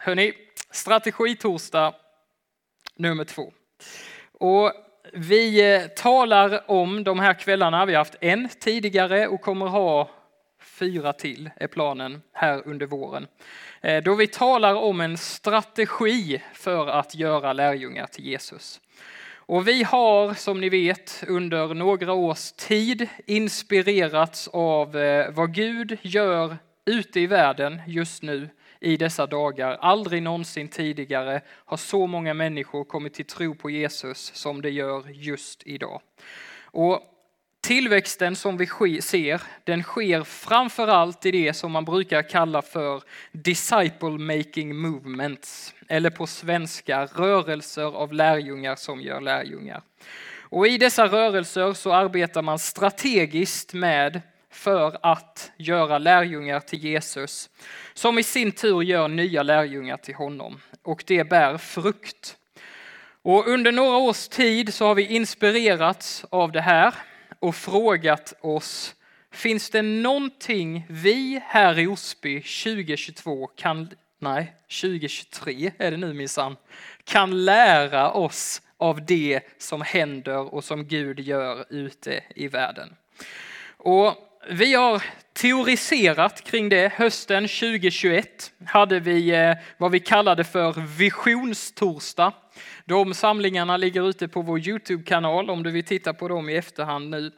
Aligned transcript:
Hörni, 0.00 0.32
strategitorsdag 0.70 1.94
nummer 2.96 3.24
två. 3.24 3.52
Och 4.32 4.72
vi 5.12 5.74
eh, 5.74 5.86
talar 5.86 6.70
om 6.70 7.04
de 7.04 7.18
här 7.18 7.34
kvällarna, 7.34 7.86
vi 7.86 7.92
har 7.92 7.98
haft 7.98 8.16
en 8.20 8.48
tidigare 8.60 9.28
och 9.28 9.40
kommer 9.40 9.66
ha 9.66 10.10
fyra 10.60 11.12
till 11.12 11.50
är 11.56 11.66
planen 11.66 12.22
här 12.32 12.62
under 12.64 12.86
våren. 12.86 13.26
Eh, 13.80 14.02
då 14.02 14.14
vi 14.14 14.26
talar 14.26 14.74
om 14.74 15.00
en 15.00 15.18
strategi 15.18 16.42
för 16.54 16.86
att 16.86 17.14
göra 17.14 17.52
lärjungar 17.52 18.06
till 18.06 18.26
Jesus. 18.26 18.80
Och 19.34 19.68
vi 19.68 19.82
har, 19.82 20.34
som 20.34 20.60
ni 20.60 20.68
vet, 20.68 21.24
under 21.28 21.74
några 21.74 22.12
års 22.12 22.52
tid 22.52 23.08
inspirerats 23.26 24.48
av 24.48 24.96
eh, 24.96 25.30
vad 25.30 25.54
Gud 25.54 25.98
gör 26.02 26.56
ute 26.84 27.20
i 27.20 27.26
världen 27.26 27.82
just 27.86 28.22
nu 28.22 28.48
i 28.80 28.96
dessa 28.96 29.26
dagar. 29.26 29.76
Aldrig 29.80 30.22
någonsin 30.22 30.68
tidigare 30.68 31.40
har 31.48 31.76
så 31.76 32.06
många 32.06 32.34
människor 32.34 32.84
kommit 32.84 33.14
till 33.14 33.24
tro 33.24 33.54
på 33.54 33.70
Jesus 33.70 34.30
som 34.34 34.62
det 34.62 34.70
gör 34.70 35.04
just 35.08 35.62
idag. 35.66 36.00
Och 36.64 37.14
Tillväxten 37.60 38.36
som 38.36 38.56
vi 38.56 39.00
ser, 39.02 39.42
den 39.64 39.82
sker 39.82 40.24
framför 40.24 40.88
allt 40.88 41.26
i 41.26 41.30
det 41.30 41.54
som 41.54 41.72
man 41.72 41.84
brukar 41.84 42.22
kalla 42.22 42.62
för 42.62 43.02
disciple 43.32 44.18
making 44.18 44.76
movements, 44.76 45.74
eller 45.88 46.10
på 46.10 46.26
svenska 46.26 47.06
rörelser 47.06 47.96
av 47.96 48.12
lärjungar 48.12 48.76
som 48.76 49.00
gör 49.00 49.20
lärjungar. 49.20 49.82
Och 50.40 50.66
i 50.66 50.78
dessa 50.78 51.06
rörelser 51.06 51.72
så 51.72 51.92
arbetar 51.92 52.42
man 52.42 52.58
strategiskt 52.58 53.74
med 53.74 54.20
för 54.58 54.98
att 55.02 55.52
göra 55.56 55.98
lärjungar 55.98 56.60
till 56.60 56.78
Jesus, 56.78 57.50
som 57.94 58.18
i 58.18 58.22
sin 58.22 58.52
tur 58.52 58.82
gör 58.82 59.08
nya 59.08 59.42
lärjungar 59.42 59.96
till 59.96 60.14
honom. 60.14 60.60
Och 60.82 61.04
det 61.06 61.24
bär 61.24 61.58
frukt. 61.58 62.36
Och 63.22 63.48
under 63.48 63.72
några 63.72 63.96
års 63.96 64.28
tid 64.28 64.74
så 64.74 64.86
har 64.86 64.94
vi 64.94 65.06
inspirerats 65.06 66.24
av 66.30 66.52
det 66.52 66.60
här 66.60 66.94
och 67.38 67.54
frågat 67.54 68.34
oss, 68.40 68.94
finns 69.30 69.70
det 69.70 69.82
någonting 69.82 70.86
vi 70.88 71.42
här 71.46 71.78
i 71.78 71.86
Osby 71.86 72.40
2022 72.40 73.46
kan, 73.46 73.88
nej 74.18 74.54
2023 74.82 75.72
är 75.78 75.90
det 75.90 75.96
nu 75.96 76.12
minsann, 76.14 76.56
kan 77.04 77.44
lära 77.44 78.10
oss 78.10 78.62
av 78.76 79.06
det 79.06 79.40
som 79.58 79.82
händer 79.82 80.54
och 80.54 80.64
som 80.64 80.84
Gud 80.86 81.20
gör 81.20 81.64
ute 81.70 82.24
i 82.34 82.48
världen. 82.48 82.96
Och 83.76 84.27
vi 84.46 84.74
har 84.74 85.02
teoriserat 85.32 86.44
kring 86.44 86.68
det. 86.68 86.92
Hösten 86.92 87.48
2021 87.48 88.52
hade 88.66 89.00
vi 89.00 89.30
eh, 89.30 89.54
vad 89.78 89.90
vi 89.90 90.00
kallade 90.00 90.44
för 90.44 90.72
visionstorsdag. 90.98 92.32
De 92.84 93.14
samlingarna 93.14 93.76
ligger 93.76 94.08
ute 94.08 94.28
på 94.28 94.42
vår 94.42 94.68
Youtube-kanal 94.68 95.50
om 95.50 95.62
du 95.62 95.70
vill 95.70 95.84
titta 95.84 96.14
på 96.14 96.28
dem 96.28 96.48
i 96.48 96.56
efterhand 96.56 97.10
nu. 97.10 97.32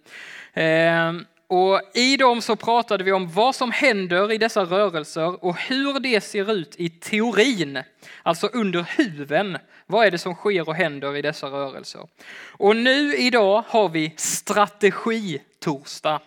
Ehm, 0.54 1.24
och 1.46 1.80
I 1.94 2.16
dem 2.16 2.42
så 2.42 2.56
pratade 2.56 3.04
vi 3.04 3.12
om 3.12 3.32
vad 3.32 3.54
som 3.54 3.70
händer 3.70 4.32
i 4.32 4.38
dessa 4.38 4.64
rörelser 4.64 5.44
och 5.44 5.56
hur 5.56 6.00
det 6.00 6.20
ser 6.20 6.52
ut 6.52 6.74
i 6.78 6.88
teorin, 6.88 7.82
alltså 8.22 8.46
under 8.46 8.86
huven. 8.96 9.58
Vad 9.86 10.06
är 10.06 10.10
det 10.10 10.18
som 10.18 10.34
sker 10.34 10.68
och 10.68 10.74
händer 10.74 11.16
i 11.16 11.22
dessa 11.22 11.46
rörelser? 11.46 12.08
Och 12.50 12.76
nu 12.76 13.16
idag 13.16 13.64
har 13.68 13.88
vi 13.88 14.14
strategitorsdag. 14.16 16.20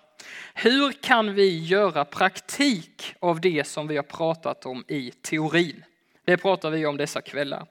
Hur 0.53 0.91
kan 0.91 1.33
vi 1.33 1.59
göra 1.59 2.05
praktik 2.05 3.15
av 3.19 3.41
det 3.41 3.67
som 3.67 3.87
vi 3.87 3.95
har 3.95 4.03
pratat 4.03 4.65
om 4.65 4.85
i 4.87 5.11
teorin? 5.11 5.83
Det 6.25 6.37
pratar 6.37 6.69
vi 6.69 6.85
om 6.85 6.97
dessa 6.97 7.21
kvällar. 7.21 7.65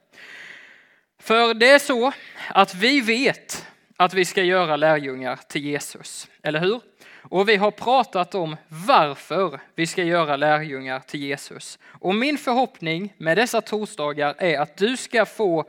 För 1.19 1.53
det 1.53 1.69
är 1.69 1.79
så 1.79 2.11
att 2.49 2.75
vi 2.75 3.01
vet 3.01 3.65
att 3.97 4.13
vi 4.13 4.25
ska 4.25 4.43
göra 4.43 4.75
lärjungar 4.75 5.39
till 5.47 5.65
Jesus, 5.65 6.27
eller 6.41 6.59
hur? 6.59 6.81
Och 7.29 7.49
vi 7.49 7.55
har 7.55 7.71
pratat 7.71 8.35
om 8.35 8.55
varför 8.67 9.59
vi 9.75 9.87
ska 9.87 10.03
göra 10.03 10.35
lärjungar 10.35 10.99
till 10.99 11.21
Jesus. 11.23 11.79
Och 11.85 12.15
min 12.15 12.37
förhoppning 12.37 13.13
med 13.17 13.37
dessa 13.37 13.61
torsdagar 13.61 14.35
är 14.37 14.59
att 14.59 14.77
du 14.77 14.97
ska 14.97 15.25
få 15.25 15.65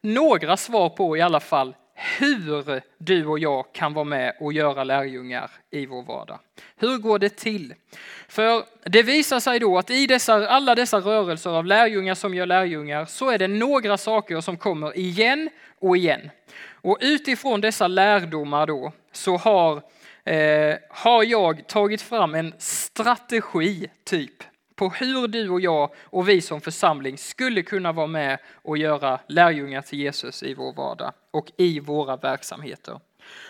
några 0.00 0.56
svar 0.56 0.88
på 0.88 1.16
i 1.16 1.20
alla 1.20 1.40
fall 1.40 1.74
hur 1.96 2.82
du 2.98 3.26
och 3.26 3.38
jag 3.38 3.64
kan 3.72 3.94
vara 3.94 4.04
med 4.04 4.36
och 4.40 4.52
göra 4.52 4.84
lärjungar 4.84 5.50
i 5.70 5.86
vår 5.86 6.02
vardag. 6.02 6.38
Hur 6.76 6.98
går 6.98 7.18
det 7.18 7.28
till? 7.28 7.74
För 8.28 8.64
det 8.84 9.02
visar 9.02 9.40
sig 9.40 9.58
då 9.58 9.78
att 9.78 9.90
i 9.90 10.06
dessa, 10.06 10.48
alla 10.48 10.74
dessa 10.74 10.98
rörelser 10.98 11.50
av 11.50 11.66
lärjungar 11.66 12.14
som 12.14 12.34
gör 12.34 12.46
lärjungar 12.46 13.04
så 13.04 13.30
är 13.30 13.38
det 13.38 13.48
några 13.48 13.96
saker 13.96 14.40
som 14.40 14.56
kommer 14.56 14.98
igen 14.98 15.50
och 15.78 15.96
igen. 15.96 16.30
Och 16.68 16.98
utifrån 17.00 17.60
dessa 17.60 17.88
lärdomar 17.88 18.66
då 18.66 18.92
så 19.12 19.36
har, 19.36 19.82
eh, 20.24 20.76
har 20.90 21.24
jag 21.24 21.66
tagit 21.66 22.02
fram 22.02 22.34
en 22.34 22.54
strategi 22.58 23.88
typ 24.04 24.42
på 24.76 24.88
hur 24.88 25.28
du 25.28 25.48
och 25.48 25.60
jag 25.60 25.90
och 26.04 26.28
vi 26.28 26.40
som 26.40 26.60
församling 26.60 27.18
skulle 27.18 27.62
kunna 27.62 27.92
vara 27.92 28.06
med 28.06 28.38
och 28.62 28.78
göra 28.78 29.20
lärjungar 29.26 29.82
till 29.82 29.98
Jesus 29.98 30.42
i 30.42 30.54
vår 30.54 30.72
vardag 30.72 31.12
och 31.30 31.52
i 31.56 31.80
våra 31.80 32.16
verksamheter. 32.16 33.00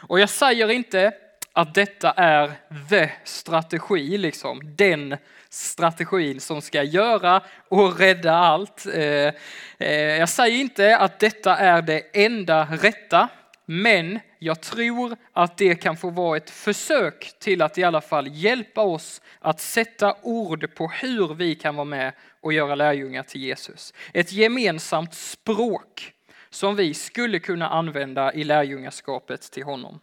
Och 0.08 0.20
jag 0.20 0.30
säger 0.30 0.70
inte 0.70 1.12
att 1.52 1.74
detta 1.74 2.10
är 2.10 2.52
the 2.90 3.10
strategi, 3.24 4.18
liksom 4.18 4.60
den 4.76 5.16
strategin 5.48 6.40
som 6.40 6.62
ska 6.62 6.82
göra 6.82 7.42
och 7.68 7.98
rädda 7.98 8.32
allt. 8.32 8.86
Eh, 8.94 9.32
eh, 9.78 10.16
jag 10.18 10.28
säger 10.28 10.60
inte 10.60 10.96
att 10.96 11.18
detta 11.18 11.56
är 11.56 11.82
det 11.82 12.02
enda 12.12 12.68
rätta, 12.70 13.28
men 13.66 14.20
jag 14.38 14.60
tror 14.60 15.16
att 15.32 15.56
det 15.56 15.74
kan 15.74 15.96
få 15.96 16.10
vara 16.10 16.36
ett 16.36 16.50
försök 16.50 17.32
till 17.38 17.62
att 17.62 17.78
i 17.78 17.84
alla 17.84 18.00
fall 18.00 18.28
hjälpa 18.30 18.80
oss 18.80 19.22
att 19.38 19.60
sätta 19.60 20.16
ord 20.22 20.74
på 20.74 20.88
hur 20.88 21.34
vi 21.34 21.54
kan 21.54 21.76
vara 21.76 21.84
med 21.84 22.12
och 22.40 22.52
göra 22.52 22.74
lärjungar 22.74 23.22
till 23.22 23.40
Jesus. 23.40 23.94
Ett 24.12 24.32
gemensamt 24.32 25.14
språk 25.14 26.12
som 26.50 26.76
vi 26.76 26.94
skulle 26.94 27.38
kunna 27.38 27.68
använda 27.68 28.32
i 28.32 28.44
lärjungaskapet 28.44 29.42
till 29.42 29.64
honom. 29.64 30.00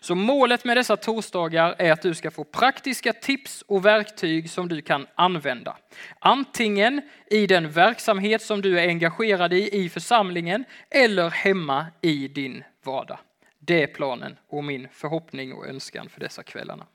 Så 0.00 0.14
målet 0.14 0.64
med 0.64 0.76
dessa 0.76 0.96
torsdagar 0.96 1.74
är 1.78 1.92
att 1.92 2.02
du 2.02 2.14
ska 2.14 2.30
få 2.30 2.44
praktiska 2.44 3.12
tips 3.12 3.64
och 3.66 3.84
verktyg 3.84 4.50
som 4.50 4.68
du 4.68 4.82
kan 4.82 5.06
använda. 5.14 5.76
Antingen 6.18 7.02
i 7.26 7.46
den 7.46 7.70
verksamhet 7.70 8.42
som 8.42 8.62
du 8.62 8.80
är 8.80 8.88
engagerad 8.88 9.52
i 9.52 9.84
i 9.84 9.88
församlingen 9.88 10.64
eller 10.90 11.30
hemma 11.30 11.86
i 12.00 12.28
din 12.28 12.64
vardag. 12.84 13.18
Det 13.58 13.82
är 13.82 13.86
planen 13.86 14.36
och 14.48 14.64
min 14.64 14.88
förhoppning 14.92 15.52
och 15.52 15.66
önskan 15.66 16.08
för 16.08 16.20
dessa 16.20 16.42
kvällarna. 16.42 16.86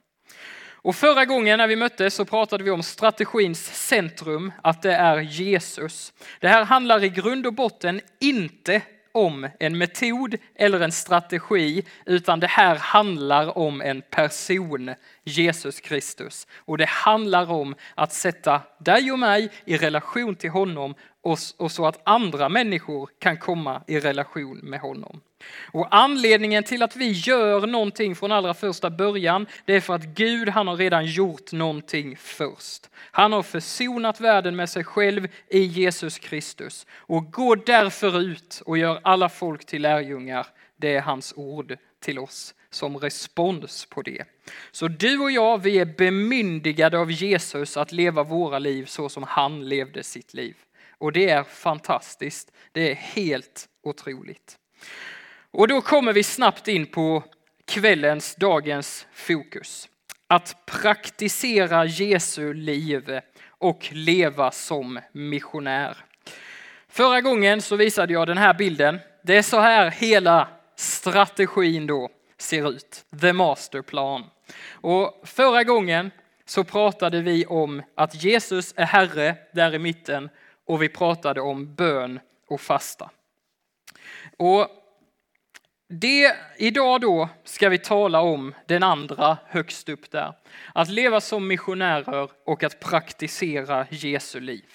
Och 0.86 0.96
förra 0.96 1.26
gången 1.26 1.58
när 1.58 1.68
vi 1.68 1.76
möttes 1.76 2.16
så 2.16 2.26
pratade 2.26 2.64
vi 2.64 2.72
om 2.72 2.84
strategins 2.84 3.88
centrum, 3.88 4.52
att 4.64 4.82
det 4.82 4.94
är 4.94 5.18
Jesus. 5.18 6.14
Det 6.40 6.48
här 6.48 6.66
handlar 6.66 7.04
i 7.04 7.10
grund 7.10 7.48
och 7.48 7.54
botten 7.54 8.02
inte 8.20 8.82
om 9.12 9.50
en 9.60 9.78
metod 9.78 10.36
eller 10.56 10.80
en 10.80 10.92
strategi, 10.92 11.86
utan 12.06 12.40
det 12.40 12.48
här 12.48 12.76
handlar 12.76 13.58
om 13.58 13.82
en 13.82 14.02
person, 14.02 14.94
Jesus 15.24 15.80
Kristus. 15.80 16.48
Och 16.58 16.78
det 16.78 16.90
handlar 16.90 17.52
om 17.52 17.76
att 17.96 18.14
sätta 18.14 18.62
dig 18.80 19.12
och 19.12 19.20
mig 19.20 19.52
i 19.66 19.78
relation 19.78 20.36
till 20.36 20.50
honom 20.50 20.96
och, 21.58 21.72
så 21.72 21.86
att 21.86 22.02
andra 22.04 22.50
människor 22.50 23.10
kan 23.20 23.38
komma 23.38 23.84
i 23.88 24.00
relation 24.00 24.58
med 24.58 24.80
honom. 24.80 25.22
Och 25.72 25.88
anledningen 25.96 26.64
till 26.64 26.84
att 26.84 26.96
vi 26.96 27.12
gör 27.12 27.68
någonting 27.68 28.16
från 28.16 28.32
allra 28.32 28.54
första 28.54 28.90
början, 28.90 29.46
det 29.66 29.74
är 29.74 29.82
för 29.82 29.96
att 29.96 30.04
Gud 30.04 30.50
han 30.50 30.68
har 30.68 30.76
redan 30.76 31.06
gjort 31.06 31.52
någonting 31.52 32.18
först. 32.18 32.90
Han 33.12 33.34
har 33.34 33.44
försonat 33.44 34.22
världen 34.22 34.56
med 34.56 34.70
sig 34.70 34.84
själv 34.84 35.28
i 35.50 35.60
Jesus 35.60 36.20
Kristus 36.20 36.88
och 36.92 37.32
gå 37.32 37.56
därför 37.56 38.22
ut 38.22 38.62
och 38.66 38.78
gör 38.78 39.00
alla 39.04 39.30
folk 39.30 39.66
till 39.66 39.82
lärjungar. 39.82 40.48
Det 40.78 40.96
är 40.96 41.02
hans 41.02 41.34
ord 41.36 41.78
till 42.00 42.20
oss 42.20 42.56
som 42.70 42.98
respons 42.98 43.86
på 43.86 44.02
det. 44.02 44.24
Så 44.72 44.88
du 44.88 45.20
och 45.20 45.32
jag, 45.32 45.58
vi 45.58 45.80
är 45.80 45.86
bemyndigade 45.86 46.98
av 46.98 47.12
Jesus 47.12 47.78
att 47.78 47.92
leva 47.92 48.24
våra 48.24 48.60
liv 48.60 48.86
så 48.86 49.10
som 49.10 49.24
han 49.24 49.70
levde 49.70 50.04
sitt 50.04 50.34
liv. 50.34 50.56
Och 50.98 51.12
det 51.12 51.30
är 51.30 51.44
fantastiskt. 51.44 52.52
Det 52.72 52.92
är 52.92 52.96
helt 52.96 53.68
otroligt. 53.84 54.58
Och 55.58 55.68
då 55.68 55.82
kommer 55.82 56.14
vi 56.14 56.24
snabbt 56.24 56.68
in 56.68 56.86
på 56.86 57.24
kvällens, 57.66 58.36
dagens 58.36 59.08
fokus. 59.14 59.90
Att 60.28 60.66
praktisera 60.66 61.86
Jesu 61.86 62.54
liv 62.54 63.20
och 63.48 63.90
leva 63.92 64.52
som 64.52 65.00
missionär. 65.12 65.98
Förra 66.88 67.22
gången 67.22 67.62
så 67.62 67.76
visade 67.76 68.14
jag 68.14 68.28
den 68.28 68.38
här 68.38 68.54
bilden. 68.54 69.00
Det 69.24 69.38
är 69.38 69.42
så 69.42 69.60
här 69.60 69.92
hela 69.92 70.48
strategin 70.76 71.88
då 71.88 72.10
ser 72.38 72.70
ut. 72.70 73.06
The 73.22 73.34
masterplan. 73.34 74.24
Och 74.72 75.22
förra 75.24 75.64
gången 75.64 76.12
så 76.46 76.64
pratade 76.64 77.22
vi 77.22 77.46
om 77.46 77.82
att 77.96 78.24
Jesus 78.24 78.74
är 78.78 78.86
Herre 78.86 79.36
där 79.52 79.76
i 79.76 79.80
mitten 79.80 80.30
och 80.66 80.82
vi 80.82 80.90
pratade 80.90 81.42
om 81.42 81.76
bön 81.76 82.20
och 82.48 82.62
fasta. 82.62 83.10
Och 84.38 84.82
det, 85.88 86.36
idag 86.58 87.02
då 87.02 87.30
ska 87.44 87.70
vi 87.70 87.78
tala 87.78 88.22
om 88.22 88.54
den 88.66 88.84
andra 88.84 89.38
högst 89.48 89.90
upp 89.90 90.12
där. 90.12 90.34
Att 90.74 90.90
leva 90.90 91.22
som 91.22 91.48
missionärer 91.48 92.30
och 92.46 92.64
att 92.64 92.80
praktisera 92.80 93.86
Jesu 93.90 94.40
liv. 94.40 94.66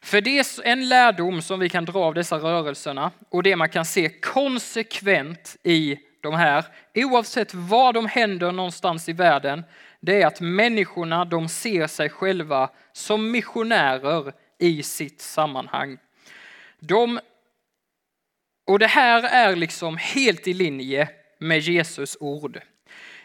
För 0.00 0.20
det 0.20 0.38
är 0.38 0.66
en 0.66 0.88
lärdom 0.88 1.42
som 1.42 1.60
vi 1.60 1.68
kan 1.68 1.84
dra 1.84 1.98
av 1.98 2.14
dessa 2.14 2.36
rörelserna 2.36 3.10
och 3.30 3.42
det 3.42 3.56
man 3.56 3.68
kan 3.68 3.84
se 3.84 4.08
konsekvent 4.08 5.56
i 5.62 5.98
de 6.20 6.34
här, 6.34 6.64
oavsett 6.94 7.54
var 7.54 7.92
de 7.92 8.06
händer 8.06 8.52
någonstans 8.52 9.08
i 9.08 9.12
världen, 9.12 9.64
det 10.00 10.22
är 10.22 10.26
att 10.26 10.40
människorna 10.40 11.24
de 11.24 11.48
ser 11.48 11.86
sig 11.86 12.08
själva 12.08 12.70
som 12.92 13.30
missionärer 13.30 14.32
i 14.58 14.82
sitt 14.82 15.20
sammanhang. 15.20 15.98
De, 16.80 17.20
och 18.66 18.78
det 18.78 18.86
här 18.86 19.22
är 19.22 19.56
liksom 19.56 19.96
helt 19.96 20.48
i 20.48 20.52
linje 20.52 21.08
med 21.38 21.58
Jesus 21.58 22.16
ord. 22.20 22.60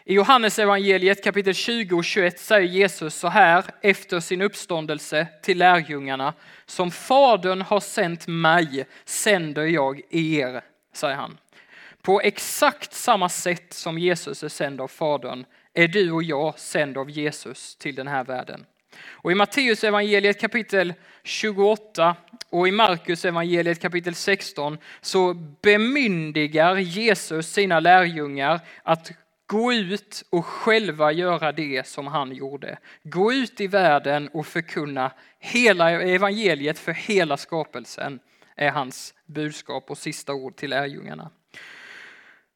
I 0.04 0.14
Johannes 0.14 0.58
evangeliet 0.58 1.24
kapitel 1.24 1.54
20 1.54 1.96
och 1.96 2.04
21 2.04 2.40
säger 2.40 2.68
Jesus 2.68 3.14
så 3.14 3.28
här 3.28 3.64
efter 3.80 4.20
sin 4.20 4.42
uppståndelse 4.42 5.26
till 5.42 5.58
lärjungarna. 5.58 6.34
Som 6.66 6.90
Fadern 6.90 7.62
har 7.62 7.80
sänt 7.80 8.26
mig 8.26 8.86
sänder 9.04 9.64
jag 9.64 10.00
er, 10.10 10.60
säger 10.92 11.16
han. 11.16 11.38
På 12.02 12.20
exakt 12.20 12.92
samma 12.92 13.28
sätt 13.28 13.72
som 13.72 13.98
Jesus 13.98 14.42
är 14.42 14.48
sänd 14.48 14.80
av 14.80 14.88
Fadern 14.88 15.44
är 15.74 15.88
du 15.88 16.12
och 16.12 16.22
jag 16.22 16.58
sänd 16.58 16.98
av 16.98 17.10
Jesus 17.10 17.76
till 17.76 17.94
den 17.94 18.08
här 18.08 18.24
världen. 18.24 18.66
Och 19.00 19.32
i 19.32 19.34
Matteus 19.34 19.84
evangeliet 19.84 20.40
kapitel 20.40 20.94
28 21.22 22.16
och 22.50 22.68
i 22.68 22.70
Markus 22.70 23.24
evangeliet 23.24 23.80
kapitel 23.80 24.14
16 24.14 24.78
så 25.00 25.34
bemyndigar 25.62 26.76
Jesus 26.76 27.52
sina 27.52 27.80
lärjungar 27.80 28.60
att 28.82 29.12
gå 29.46 29.72
ut 29.72 30.24
och 30.30 30.46
själva 30.46 31.12
göra 31.12 31.52
det 31.52 31.86
som 31.86 32.06
han 32.06 32.32
gjorde. 32.32 32.78
Gå 33.02 33.32
ut 33.32 33.60
i 33.60 33.66
världen 33.66 34.28
och 34.28 34.46
förkunna 34.46 35.12
hela 35.38 35.90
evangeliet 35.90 36.78
för 36.78 36.92
hela 36.92 37.36
skapelsen 37.36 38.20
är 38.56 38.70
hans 38.70 39.14
budskap 39.26 39.90
och 39.90 39.98
sista 39.98 40.34
ord 40.34 40.56
till 40.56 40.70
lärjungarna. 40.70 41.30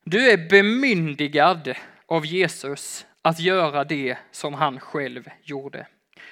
Du 0.05 0.31
är 0.31 0.49
bemyndigad 0.49 1.75
av 2.07 2.27
Jesus 2.27 3.07
att 3.23 3.41
göra 3.41 3.85
det 3.85 4.19
som 4.31 4.55
han 4.55 4.81
själv 4.81 5.29
gjorde. 5.43 5.87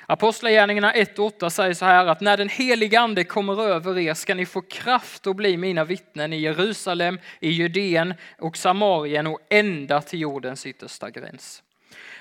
Apostlagärningarna 0.07 0.93
1.8 0.93 1.49
säger 1.49 1.75
så 1.75 1.85
här 1.85 2.07
att 2.07 2.21
när 2.21 2.37
den 2.37 2.49
helige 2.49 3.01
ande 3.01 3.25
kommer 3.25 3.63
över 3.63 3.99
er 3.99 4.15
ska 4.15 4.35
ni 4.35 4.47
få 4.47 4.61
kraft 4.61 5.27
att 5.27 5.37
bli 5.37 5.57
mina 5.57 5.85
vittnen 5.85 6.33
i 6.33 6.41
Jerusalem, 6.41 7.19
i 7.41 7.51
Judeen 7.51 8.15
och 8.39 8.57
Samarien 8.57 9.27
och 9.27 9.41
ända 9.51 10.01
till 10.01 10.21
jordens 10.21 10.67
yttersta 10.67 11.11
gräns. 11.11 11.63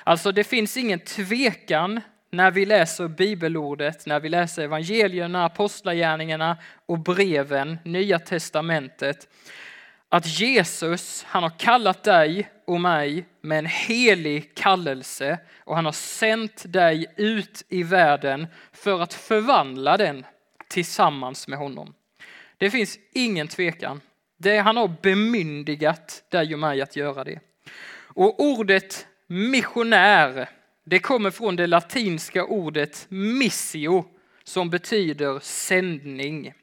Alltså 0.03 0.31
det 0.31 0.43
finns 0.43 0.77
ingen 0.77 0.99
tvekan 0.99 2.01
när 2.31 2.51
vi 2.51 2.65
läser 2.65 3.07
bibelordet, 3.07 4.05
när 4.05 4.19
vi 4.19 4.29
läser 4.29 4.63
evangelierna, 4.63 5.45
apostlagärningarna 5.45 6.57
och 6.85 6.99
breven, 6.99 7.77
Nya 7.83 8.19
testamentet, 8.19 9.27
att 10.13 10.39
Jesus, 10.39 11.23
han 11.27 11.43
har 11.43 11.49
kallat 11.49 12.03
dig 12.03 12.49
och 12.65 12.81
mig 12.81 13.25
med 13.41 13.59
en 13.59 13.65
helig 13.65 14.55
kallelse 14.55 15.39
och 15.57 15.75
han 15.75 15.85
har 15.85 15.91
sänt 15.91 16.63
dig 16.73 17.05
ut 17.15 17.63
i 17.69 17.83
världen 17.83 18.47
för 18.71 19.01
att 19.01 19.13
förvandla 19.13 19.97
den 19.97 20.25
tillsammans 20.67 21.47
med 21.47 21.59
honom. 21.59 21.93
Det 22.57 22.71
finns 22.71 22.99
ingen 23.13 23.47
tvekan. 23.47 24.01
Det, 24.37 24.57
han 24.57 24.77
har 24.77 24.95
bemyndigat 25.01 26.23
dig 26.29 26.53
och 26.53 26.59
mig 26.59 26.81
att 26.81 26.95
göra 26.95 27.23
det. 27.23 27.39
Och 27.95 28.39
ordet 28.39 29.07
missionär, 29.27 30.49
det 30.83 30.99
kommer 30.99 31.31
från 31.31 31.55
det 31.55 31.67
latinska 31.67 32.45
ordet 32.45 33.05
missio 33.09 34.05
som 34.43 34.69
betyder 34.69 35.39
sändning. 35.39 36.53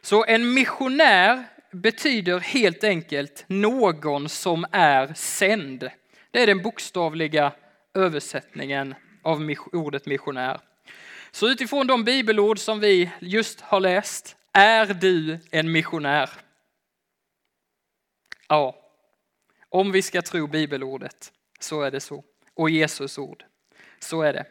Så 0.00 0.24
en 0.24 0.54
missionär 0.54 1.44
betyder 1.72 2.40
helt 2.40 2.84
enkelt 2.84 3.44
någon 3.46 4.28
som 4.28 4.66
är 4.72 5.14
sänd. 5.14 5.90
Det 6.30 6.42
är 6.42 6.46
den 6.46 6.62
bokstavliga 6.62 7.52
översättningen 7.94 8.94
av 9.22 9.54
ordet 9.72 10.06
missionär. 10.06 10.60
Så 11.30 11.48
utifrån 11.48 11.86
de 11.86 12.04
bibelord 12.04 12.58
som 12.58 12.80
vi 12.80 13.10
just 13.20 13.60
har 13.60 13.80
läst, 13.80 14.36
är 14.52 14.86
du 14.86 15.38
en 15.50 15.72
missionär? 15.72 16.30
Ja, 18.48 18.76
om 19.68 19.92
vi 19.92 20.02
ska 20.02 20.22
tro 20.22 20.46
bibelordet 20.46 21.32
så 21.60 21.82
är 21.82 21.90
det 21.90 22.00
så. 22.00 22.24
Och 22.54 22.70
Jesus 22.70 23.18
ord, 23.18 23.44
så 23.98 24.22
är 24.22 24.32
det. 24.32 24.46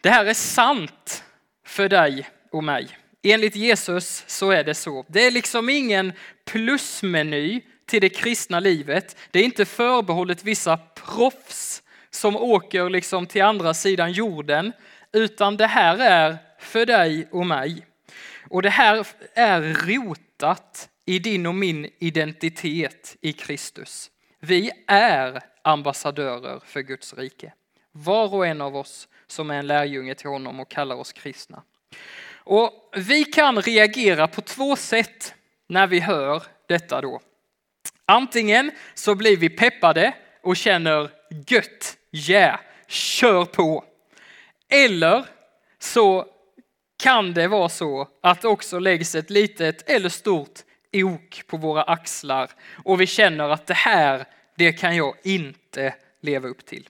Det 0.00 0.10
här 0.10 0.26
är 0.26 0.34
sant 0.34 1.24
för 1.64 1.88
dig 1.88 2.28
och 2.50 2.64
mig. 2.64 2.98
Enligt 3.22 3.56
Jesus 3.56 4.24
så 4.26 4.50
är 4.50 4.64
det 4.64 4.74
så. 4.74 5.04
Det 5.08 5.26
är 5.26 5.30
liksom 5.30 5.68
ingen 5.68 6.12
plusmeny 6.44 7.60
till 7.86 8.00
det 8.00 8.08
kristna 8.08 8.60
livet. 8.60 9.16
Det 9.30 9.38
är 9.38 9.44
inte 9.44 9.64
förbehållet 9.64 10.44
vissa 10.44 10.76
proffs 10.76 11.82
som 12.10 12.36
åker 12.36 12.88
liksom 12.88 13.26
till 13.26 13.42
andra 13.42 13.74
sidan 13.74 14.12
jorden, 14.12 14.72
utan 15.12 15.56
det 15.56 15.66
här 15.66 15.98
är 15.98 16.38
för 16.58 16.86
dig 16.86 17.28
och 17.30 17.46
mig. 17.46 17.86
Och 18.50 18.62
det 18.62 18.70
här 18.70 19.06
är 19.34 19.86
rotat 19.86 20.88
i 21.06 21.18
din 21.18 21.46
och 21.46 21.54
min 21.54 21.90
identitet 21.98 23.16
i 23.20 23.32
Kristus. 23.32 24.10
Vi 24.40 24.70
är 24.86 25.40
ambassadörer 25.62 26.60
för 26.64 26.80
Guds 26.80 27.14
rike. 27.14 27.52
Var 27.92 28.34
och 28.34 28.46
en 28.46 28.60
av 28.60 28.76
oss 28.76 29.08
som 29.26 29.50
är 29.50 29.58
en 29.58 29.66
lärjunge 29.66 30.14
till 30.14 30.28
honom 30.28 30.60
och 30.60 30.70
kallar 30.70 30.96
oss 30.96 31.12
kristna. 31.12 31.62
Och 32.44 32.90
vi 32.96 33.24
kan 33.24 33.62
reagera 33.62 34.28
på 34.28 34.40
två 34.40 34.76
sätt 34.76 35.34
när 35.68 35.86
vi 35.86 36.00
hör 36.00 36.42
detta 36.68 37.00
då. 37.00 37.20
Antingen 38.06 38.70
så 38.94 39.14
blir 39.14 39.36
vi 39.36 39.48
peppade 39.48 40.14
och 40.42 40.56
känner 40.56 41.10
gött, 41.46 41.96
yeah, 42.12 42.60
kör 42.88 43.44
på. 43.44 43.84
Eller 44.68 45.24
så 45.78 46.26
kan 47.02 47.34
det 47.34 47.48
vara 47.48 47.68
så 47.68 48.08
att 48.22 48.40
det 48.40 48.48
också 48.48 48.78
läggs 48.78 49.14
ett 49.14 49.30
litet 49.30 49.90
eller 49.90 50.08
stort 50.08 50.60
ok 50.92 51.46
på 51.46 51.56
våra 51.56 51.82
axlar 51.82 52.50
och 52.84 53.00
vi 53.00 53.06
känner 53.06 53.48
att 53.48 53.66
det 53.66 53.74
här, 53.74 54.24
det 54.56 54.72
kan 54.72 54.96
jag 54.96 55.14
inte 55.24 55.94
leva 56.20 56.48
upp 56.48 56.66
till. 56.66 56.88